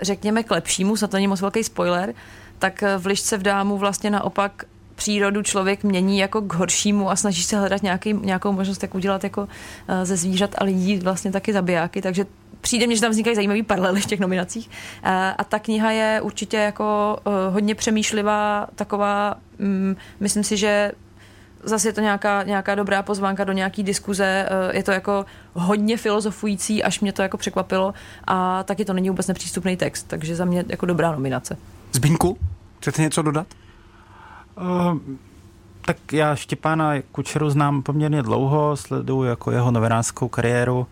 [0.00, 2.14] řekněme k lepšímu, za to není moc velký spoiler,
[2.58, 4.64] tak eh, v Lišce v dámu vlastně naopak
[4.94, 9.24] přírodu člověk mění jako k horšímu a snaží se hledat nějaký, nějakou možnost, jak udělat
[9.24, 9.48] jako
[10.02, 12.26] ze zvířat a lidí vlastně taky zabijáky, takže
[12.60, 14.70] přijde mně, že tam vznikají zajímavý paralely v těch nominacích.
[15.02, 17.18] A, ta kniha je určitě jako
[17.50, 20.92] hodně přemýšlivá, taková, um, myslím si, že
[21.62, 25.96] zase je to nějaká, nějaká dobrá pozvánka do nějaký diskuze, uh, je to jako hodně
[25.96, 27.94] filozofující, až mě to jako překvapilo
[28.26, 31.56] a taky to není vůbec nepřístupný text, takže za mě jako dobrá nominace.
[31.92, 32.38] Zbyňku,
[32.80, 33.46] chcete něco dodat?
[34.60, 34.98] Uh,
[35.84, 40.86] tak já Štěpána Kučeru znám poměrně dlouho, sleduju jako jeho novinářskou kariéru, uh,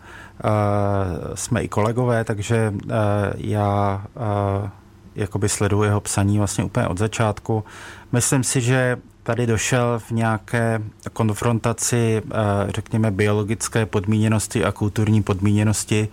[1.33, 2.91] jsme i kolegové, takže uh,
[3.37, 4.69] já uh,
[5.15, 7.63] jakoby sleduju jeho psaní vlastně úplně od začátku.
[8.11, 10.81] Myslím si, že tady došel v nějaké
[11.13, 12.21] konfrontaci,
[12.67, 16.07] řekněme, biologické podmíněnosti a kulturní podmíněnosti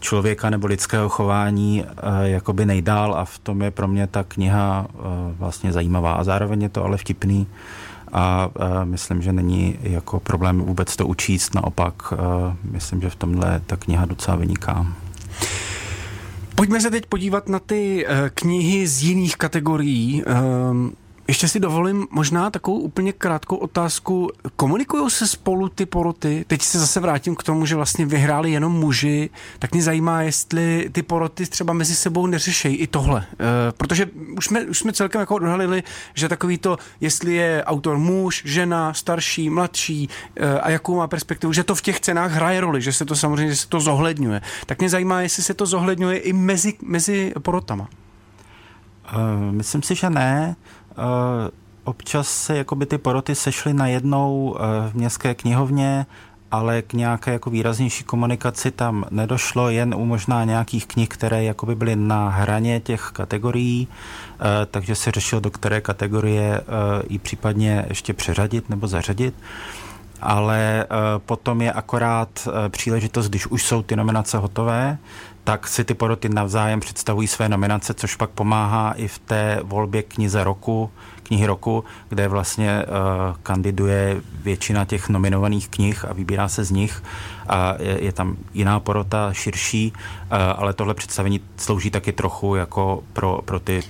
[0.00, 1.84] člověka nebo lidského chování
[2.22, 4.86] jakoby nejdál a v tom je pro mě ta kniha
[5.38, 7.46] vlastně zajímavá a zároveň je to ale vtipný
[8.12, 8.50] a
[8.84, 12.12] myslím, že není jako problém vůbec to učíst, naopak
[12.70, 14.86] myslím, že v tomhle ta kniha docela vyniká.
[16.54, 20.22] Pojďme se teď podívat na ty knihy z jiných kategorií.
[21.28, 24.30] Ještě si dovolím možná takovou úplně krátkou otázku.
[24.56, 26.44] Komunikují se spolu ty poroty?
[26.46, 29.30] Teď se zase vrátím k tomu, že vlastně vyhráli jenom muži.
[29.58, 33.26] Tak mě zajímá, jestli ty poroty třeba mezi sebou neřešejí i tohle.
[33.32, 35.82] E, protože už jsme, už jsme celkem jako odhalili,
[36.14, 41.52] že takový to, jestli je autor muž, žena, starší, mladší e, a jakou má perspektivu,
[41.52, 44.40] že to v těch cenách hraje roli, že se to samozřejmě že se to zohledňuje.
[44.66, 47.88] Tak mě zajímá, jestli se to zohledňuje i mezi, mezi porotama.
[49.14, 50.56] Uh, myslím si, že ne.
[50.98, 51.48] Uh,
[51.84, 56.06] občas se jakoby ty poroty sešly najednou uh, v městské knihovně,
[56.50, 61.74] ale k nějaké jako výraznější komunikaci tam nedošlo, jen u možná nějakých knih, které jakoby
[61.74, 66.60] byly na hraně těch kategorií, uh, takže se řešilo, do které kategorie
[67.08, 69.34] ji případně ještě přeřadit nebo zařadit.
[70.20, 70.86] Ale
[71.26, 74.98] potom je akorát příležitost, když už jsou ty nominace hotové,
[75.46, 80.02] tak si ty poroty navzájem představují své nominace, což pak pomáhá i v té volbě
[80.02, 80.90] knize roku,
[81.22, 87.02] knihy roku, kde vlastně uh, kandiduje většina těch nominovaných knih a vybírá se z nich.
[87.48, 93.02] A je, je tam jiná porota, širší, uh, ale tohle představení slouží taky trochu jako
[93.12, 93.82] pro, pro ty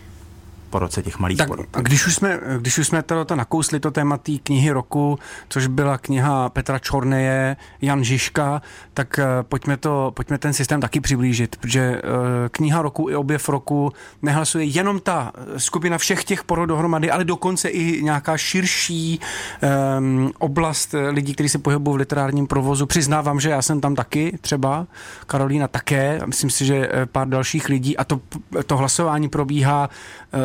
[0.70, 3.80] po roce těch malých tak, A když už jsme, když už jsme to, to nakousli,
[3.80, 8.62] to téma té knihy roku, což byla kniha Petra Čorneje, Jan Žižka,
[8.94, 12.10] tak uh, pojďme, to, pojďme ten systém taky přiblížit, protože uh,
[12.50, 17.68] kniha roku i objev roku nehlasuje jenom ta skupina všech těch porod dohromady, ale dokonce
[17.68, 19.20] i nějaká širší
[19.98, 22.86] um, oblast lidí, kteří se pohybují v literárním provozu.
[22.86, 24.86] Přiznávám, že já jsem tam taky, třeba
[25.26, 28.20] Karolína také, myslím si, že pár dalších lidí a to,
[28.66, 29.88] to hlasování probíhá
[30.34, 30.40] uh,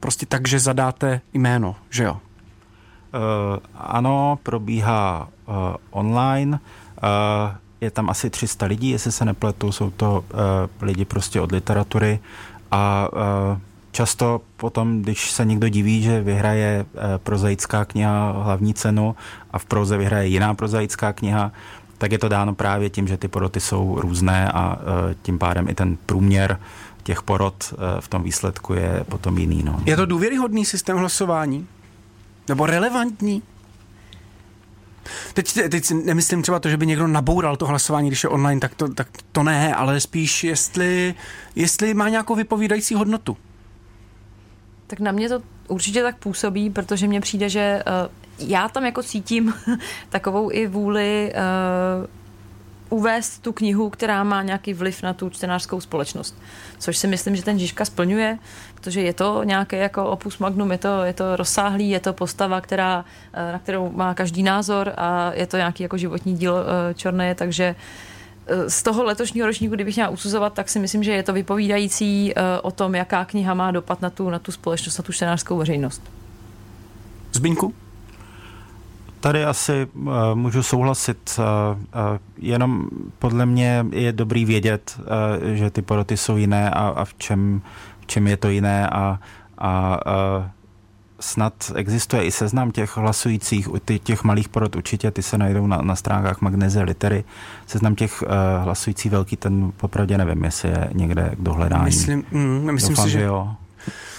[0.00, 2.12] prostě tak, že zadáte jméno, že jo?
[2.12, 5.54] Uh, ano, probíhá uh,
[5.90, 6.60] online.
[7.02, 10.38] Uh, je tam asi 300 lidí, jestli se nepletu, jsou to uh,
[10.86, 12.20] lidi prostě od literatury
[12.70, 13.58] a uh,
[13.92, 19.16] často potom, když se někdo diví, že vyhraje uh, prozaická kniha hlavní cenu
[19.50, 21.52] a v proze vyhraje jiná prozaická kniha,
[21.98, 25.68] tak je to dáno právě tím, že ty poroty jsou různé a uh, tím pádem
[25.68, 26.58] i ten průměr
[27.02, 29.62] těch porod eh, v tom výsledku je potom jiný.
[29.62, 29.80] No.
[29.84, 31.66] Je to důvěryhodný systém hlasování?
[32.48, 33.42] Nebo relevantní?
[35.34, 38.74] Teď, teď nemyslím třeba to, že by někdo naboural to hlasování, když je online, tak
[38.74, 41.14] to, tak to ne, ale spíš jestli,
[41.54, 43.36] jestli má nějakou vypovídající hodnotu.
[44.86, 49.02] Tak na mě to určitě tak působí, protože mně přijde, že uh, já tam jako
[49.02, 49.54] cítím
[50.08, 52.06] takovou i vůli uh,
[52.92, 56.38] uvést tu knihu, která má nějaký vliv na tu čtenářskou společnost.
[56.78, 58.38] Což si myslím, že ten Žižka splňuje,
[58.74, 62.60] protože je to nějaké jako opus magnum, je to, je to rozsáhlý, je to postava,
[62.60, 66.94] která, eh, na kterou má každý názor a je to nějaký jako životní díl eh,
[66.94, 67.74] Čorné, takže
[68.46, 72.34] eh, z toho letošního ročníku, kdybych měla usuzovat, tak si myslím, že je to vypovídající
[72.62, 76.02] o tom, jaká kniha má dopad na tu, na tu společnost, na tu čtenářskou veřejnost.
[77.32, 77.74] Zbínku?
[79.22, 81.38] Tady asi uh, můžu souhlasit.
[81.38, 81.44] Uh,
[81.78, 87.04] uh, jenom podle mě je dobrý vědět, uh, že ty poroty jsou jiné a, a
[87.04, 87.62] v, čem,
[88.00, 89.20] v čem je to jiné a,
[89.58, 90.44] a uh,
[91.20, 93.68] snad existuje i seznam těch hlasujících,
[94.02, 97.24] těch malých porod určitě, ty se najdou na, na stránkách Magnezie Litery.
[97.66, 98.28] Seznam těch uh,
[98.64, 101.84] hlasujících velký, ten popravdě nevím, jestli je někde k dohledání.
[101.84, 103.54] Myslím, mm, myslím Doufám, si, že jo.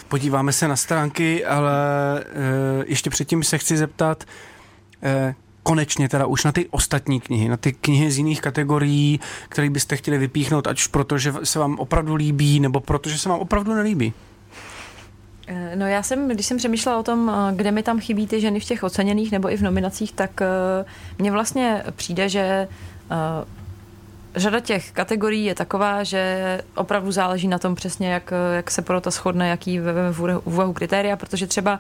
[0.08, 1.74] Podíváme se na stránky, ale
[2.26, 4.53] uh, ještě předtím se chci zeptat, Eh,
[5.64, 9.96] konečně teda už na ty ostatní knihy, na ty knihy z jiných kategorií, které byste
[9.96, 13.74] chtěli vypíchnout, ať už proto, že se vám opravdu líbí, nebo protože se vám opravdu
[13.74, 14.14] nelíbí?
[15.48, 18.42] Eh, no já jsem, když jsem přemýšlela o tom, eh, kde mi tam chybí ty
[18.42, 20.86] ženy v těch oceněných nebo i v nominacích, tak eh,
[21.20, 22.68] mně vlastně přijde, že
[24.36, 29.12] řada těch kategorií je taková, že opravdu záleží na tom přesně, jak, jak se porota
[29.12, 31.80] shodne, jaký vezme v úvahu kritéria, protože třeba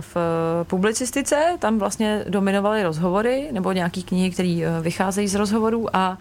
[0.00, 0.16] v
[0.64, 1.56] publicistice.
[1.58, 6.18] Tam vlastně dominovaly rozhovory nebo nějaký knihy, které vycházejí z rozhovorů a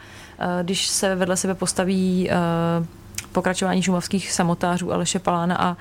[0.64, 2.30] když se vedle sebe postaví
[3.32, 5.78] pokračování šumavských samotářů Aleše Palána a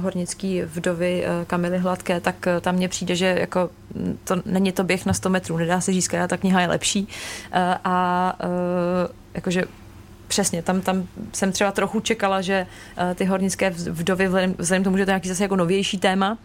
[0.00, 5.06] hornický vdovy Kamily Hladké, tak tam mně přijde, že jako mm, to není to běh
[5.06, 7.08] na 100 metrů, nedá se říct, která ta kniha je lepší.
[7.84, 8.36] A
[9.34, 9.64] jakože
[10.30, 12.66] Přesně, tam, tam jsem třeba trochu čekala, že
[12.96, 16.38] uh, ty hornické vdovy, vzhledem, vzhledem tomu, že to je nějaký zase jako novější téma,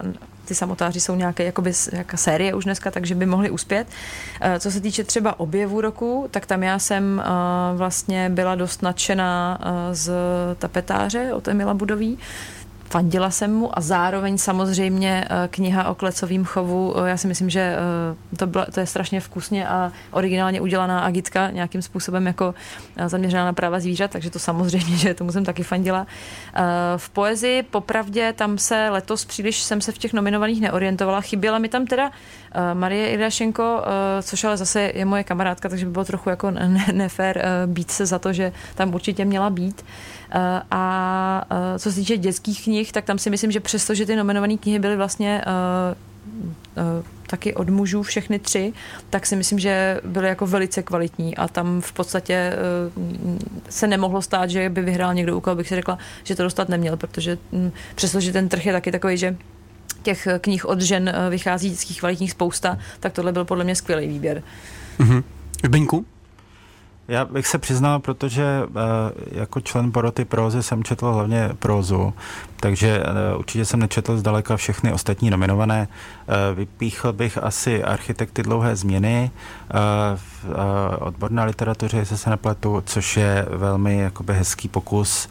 [0.00, 0.12] uh,
[0.50, 3.86] ty samotáři jsou nějaké jakoby, jaká série už dneska, takže by mohli uspět.
[4.40, 8.82] Eh, co se týče třeba objevu roku, tak tam já jsem eh, vlastně byla dost
[8.82, 10.10] nadšená eh, z
[10.58, 12.18] tapetáře od Emila Budový,
[12.90, 17.50] fandila jsem mu a zároveň samozřejmě eh, kniha o klecovým chovu, eh, já si myslím,
[17.50, 22.54] že eh, to, byla, to je strašně vkusně a originálně udělaná agitka nějakým způsobem jako
[23.06, 26.06] zaměřená na práva zvířat, takže to samozřejmě, že tomu jsem taky fandila.
[26.96, 31.68] V poezii popravdě tam se letos příliš jsem se v těch nominovaných neorientovala, chyběla mi
[31.68, 32.10] tam teda
[32.74, 33.82] Marie Irašenko,
[34.22, 36.50] což ale zase je moje kamarádka, takže by bylo trochu jako
[36.92, 39.84] nefér být se za to, že tam určitě měla být.
[40.32, 44.06] Eh, a eh, co se týče dětských knih, tak tam si myslím, že přesto, že
[44.06, 48.72] ty nominované knihy byly vlastně eh, taky od mužů všechny tři,
[49.10, 52.52] tak si myslím, že byly jako velice kvalitní a tam v podstatě
[53.68, 56.96] se nemohlo stát, že by vyhrál někdo, koho bych si řekla, že to dostat neměl,
[56.96, 59.36] protože hm, přestože ten trh je taky takový, že
[60.02, 64.42] těch knih od žen vychází dětských kvalitních spousta, tak tohle byl podle mě skvělý výběr.
[64.98, 65.22] Mm-hmm.
[65.64, 66.06] Zbyňku?
[67.10, 68.70] Já bych se přiznal, protože eh,
[69.32, 72.14] jako člen poroty prózy jsem četl hlavně prózu,
[72.56, 75.88] takže eh, určitě jsem nečetl zdaleka všechny ostatní nominované.
[75.88, 79.30] Eh, vypíchl bych asi architekty dlouhé změny
[80.16, 80.44] v
[80.98, 85.28] odborné literatuře, jestli se nepletu, což je velmi jakoby hezký pokus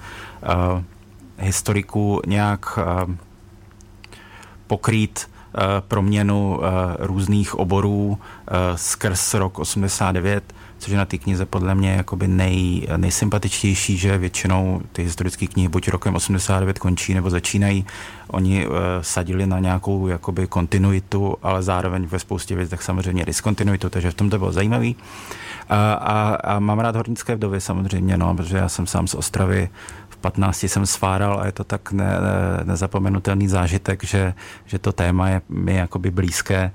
[1.38, 2.80] historiků nějak
[4.68, 5.30] pokrýt
[5.88, 6.60] proměnu
[7.00, 8.20] různých oborů
[8.76, 14.82] skrz rok 89 což je na té knize podle mě jakoby nej, nejsympatičtější, že většinou
[14.92, 17.86] ty historické knihy buď rokem 89 končí nebo začínají.
[18.28, 24.12] Oni uh, sadili na nějakou jakoby kontinuitu, ale zároveň ve spoustě věcech samozřejmě diskontinuitu, takže
[24.12, 24.96] v tom to bylo zajímavý.
[25.70, 29.70] A, a, a mám rád hornické vdovy samozřejmě, no, protože já jsem sám z Ostravy,
[30.10, 34.34] v 15 jsem sváral a je to tak ne, ne, nezapomenutelný zážitek, že,
[34.66, 36.72] že to téma je mi jakoby blízké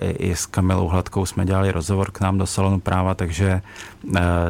[0.00, 3.62] i s Kamilou Hladkou jsme dělali rozhovor k nám do salonu práva, takže,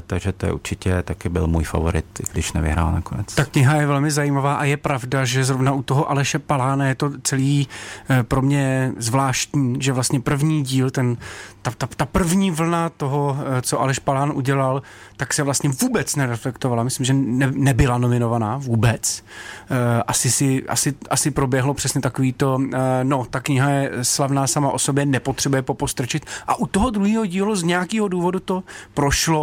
[0.07, 3.34] takže to je určitě taky byl můj favorit, když nevyhrál nakonec.
[3.34, 6.94] Ta kniha je velmi zajímavá a je pravda, že zrovna u toho Aleše Palána je
[6.94, 7.68] to celý
[8.11, 11.16] e, pro mě zvláštní, že vlastně první díl, ten,
[11.62, 14.82] ta, ta, ta první vlna toho, e, co Aleš Palán udělal,
[15.16, 16.82] tak se vlastně vůbec nereflektovala.
[16.82, 19.24] Myslím, že ne, nebyla nominovaná vůbec.
[20.07, 22.59] Asi, si, asi, asi proběhlo přesně takový to,
[23.03, 26.26] no, ta kniha je slavná sama o sobě nepotřebuje popostrčit.
[26.46, 28.62] A u toho druhého dílu z nějakého důvodu to
[28.94, 29.38] prošlo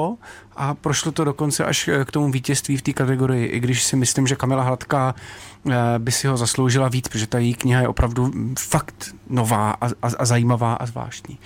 [0.56, 4.28] a prošlo to dokonce až k tomu vítězství v té kategorii, i když si myslím,
[4.28, 8.32] že Kamila Hladká eh, by si ho zasloužila víc, protože ta její kniha je opravdu
[8.60, 11.38] fakt nová a, a, a zajímavá a zvláštní.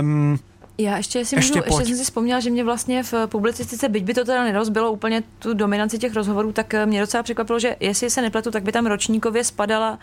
[0.00, 0.38] Um,
[0.78, 4.04] já ještě, si ještě, můžu, ještě jsem si vzpomněla, že mě vlastně v publicistice, byť
[4.04, 7.76] by to teda nerozbilo úplně tu dominanci těch rozhovorů, tak eh, mě docela překvapilo, že
[7.80, 9.98] jestli se nepletu, tak by tam ročníkově spadala,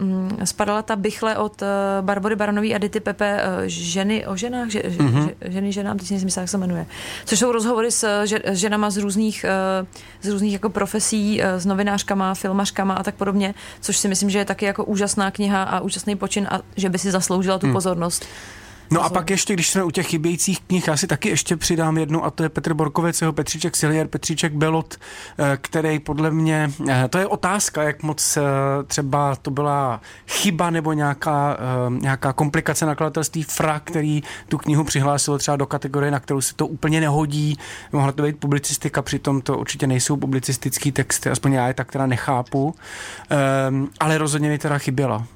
[0.00, 1.68] uh, spadala ta bychle od uh,
[2.00, 5.30] Barbory Baronový a Dity Pepe uh, ženy o ženách, že, mm-hmm.
[5.44, 6.86] ženy ženám, teď si myslím, jak se jmenuje.
[7.24, 9.44] Což jsou rozhovory s že, ženama z různých,
[9.80, 9.86] uh,
[10.22, 14.38] z různých jako profesí, uh, s novinářkama, filmařkama a tak podobně, což si myslím, že
[14.38, 17.72] je taky jako úžasná kniha a úžasný počin a že by si zasloužila tu mm.
[17.72, 18.26] pozornost.
[18.92, 21.98] No a pak ještě, když jsme u těch chybějících knih, já si taky ještě přidám
[21.98, 24.96] jednu a to je Petr Borkovec, jeho Petříček Silier, Petříček Belot,
[25.38, 28.42] eh, který podle mě, eh, to je otázka, jak moc eh,
[28.86, 35.56] třeba to byla chyba nebo nějaká, nějaká komplikace nakladatelství FRA, který tu knihu přihlásil třeba
[35.56, 37.58] do kategorie, na kterou se to úplně nehodí.
[37.92, 42.06] Mohla to být publicistika, přitom to určitě nejsou publicistický texty, aspoň já je tak teda
[42.06, 42.74] nechápu,
[44.00, 45.26] ale rozhodně mi teda chyběla.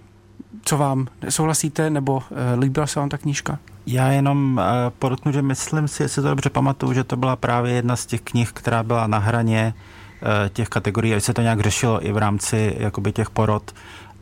[0.63, 2.23] Co vám, souhlasíte, nebo uh,
[2.59, 3.59] líbila se vám ta knížka?
[3.87, 7.73] Já jenom uh, podotknu, že myslím si, jestli to dobře pamatuju, že to byla právě
[7.73, 11.61] jedna z těch knih, která byla na hraně uh, těch kategorií, a se to nějak
[11.61, 13.75] řešilo i v rámci jakoby těch porod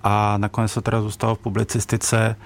[0.02, 2.36] a nakonec to teda zůstalo v publicistice.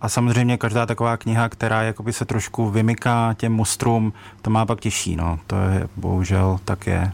[0.00, 4.80] A samozřejmě každá taková kniha, která jakoby se trošku vymyká těm mostrům, to má pak
[4.80, 5.38] těžší, no.
[5.46, 7.12] To je bohužel tak je.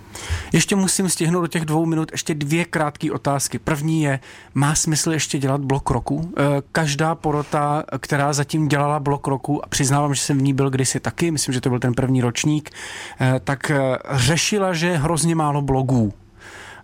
[0.53, 3.59] Ještě musím stihnout do těch dvou minut ještě dvě krátké otázky.
[3.59, 4.21] První je,
[4.55, 6.33] má smysl ještě dělat blok roku?
[6.37, 10.71] Eh, každá porota, která zatím dělala blok roku, a přiznávám, že jsem v ní byl
[10.71, 12.71] kdysi taky, myslím, že to byl ten první ročník,
[13.21, 16.13] eh, tak eh, řešila, že je hrozně málo blogů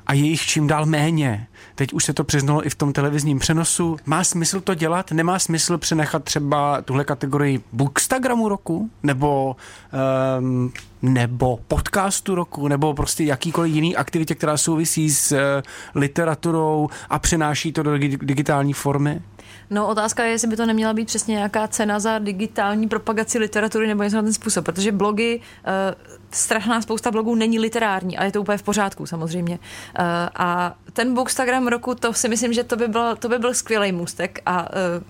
[0.07, 1.47] a je jich čím dál méně.
[1.81, 3.97] Teď už se to přiznalo i v tom televizním přenosu.
[4.07, 5.13] Má smysl to dělat?
[5.13, 8.91] Nemá smysl přenechat třeba tuhle kategorii Bookstagramu roku?
[9.03, 9.57] Nebo,
[10.39, 10.73] um,
[11.03, 12.69] nebo podcastu roku?
[12.69, 15.39] Nebo prostě jakýkoliv jiný aktivitě, která souvisí s uh,
[15.95, 19.21] literaturou a přenáší to do digitální formy?
[19.71, 23.87] No otázka je, jestli by to neměla být přesně nějaká cena za digitální propagaci literatury
[23.87, 25.73] nebo něco na ten způsob, protože blogy, uh,
[26.31, 29.59] strašná spousta blogů není literární a je to úplně v pořádku samozřejmě.
[29.59, 30.05] Uh,
[30.37, 33.93] a ten Bookstagram roku, to si myslím, že to by byl, to by byl skvělý
[33.93, 35.03] můstek a uh,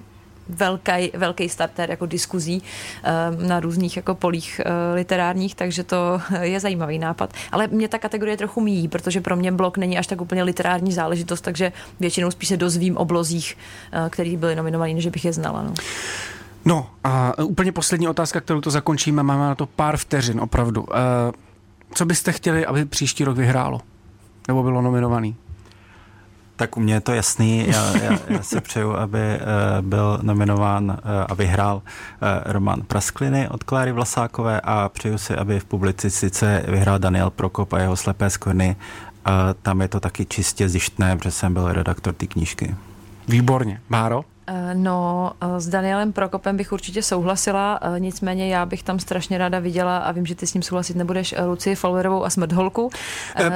[0.51, 6.61] velký, velký starter jako diskuzí uh, na různých jako polích uh, literárních, takže to je
[6.61, 7.32] zajímavý nápad.
[7.53, 10.92] Ale mě ta kategorie trochu míjí, protože pro mě blog není až tak úplně literární
[10.92, 13.57] záležitost, takže většinou spíš se dozvím o blozích,
[13.92, 15.62] uh, který byly nominovaný, než bych je znala.
[15.62, 15.74] No.
[16.64, 20.86] No a úplně poslední otázka, kterou to zakončíme, máme na to pár vteřin, opravdu.
[21.94, 23.80] Co byste chtěli, aby příští rok vyhrálo?
[24.48, 25.36] Nebo bylo nominovaný?
[26.61, 27.66] Tak u mě je to jasný.
[27.68, 30.96] Já, já, já si přeju, aby uh, byl nominován uh,
[31.28, 31.82] a vyhrál uh,
[32.52, 37.78] Roman Praskliny od Kláry Vlasákové a přeju si, aby v publicistice vyhrál Daniel Prokop a
[37.78, 38.76] jeho Slepé skvrny.
[39.62, 42.74] Tam je to taky čistě zjištné, protože jsem byl redaktor té knížky.
[43.28, 43.80] Výborně.
[43.88, 44.24] Máro?
[44.51, 49.38] Eh, no, eh, s Danielem Prokopem bych určitě souhlasila, eh, nicméně já bych tam strašně
[49.38, 52.90] ráda viděla, a vím, že ty s ním souhlasit nebudeš, Luci Fowlerovou a Smrtholku.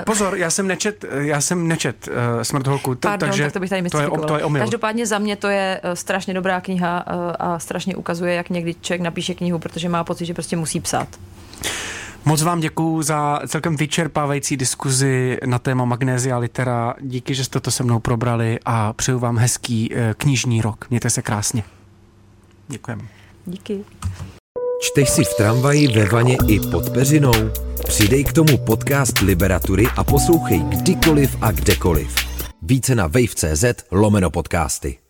[0.07, 2.09] Pozor, já jsem nečet, já jsem nečet
[2.43, 4.63] Smrtholku, t- Pardon, takže tak to bych tady to je, to je omyl.
[4.63, 6.99] Každopádně za mě to je strašně dobrá kniha
[7.39, 11.09] a strašně ukazuje, jak někdy člověk napíše knihu, protože má pocit, že prostě musí psát.
[12.27, 16.95] Moc vám děkuji za celkem vyčerpávající diskuzi na téma Magnézia Litera.
[17.01, 20.87] Díky, že jste to se mnou probrali a přeju vám hezký eh, knižní rok.
[20.91, 21.65] Mějte se krásně.
[22.69, 23.03] Děkujeme.
[23.47, 23.85] Díky.
[24.81, 27.33] Čteš si v tramvaji, ve vaně i pod peřinou?
[27.87, 32.15] Přidej k tomu podcast Liberatury a poslouchej kdykoliv a kdekoliv.
[32.63, 35.04] Více na wave.cz lomeno podcasty.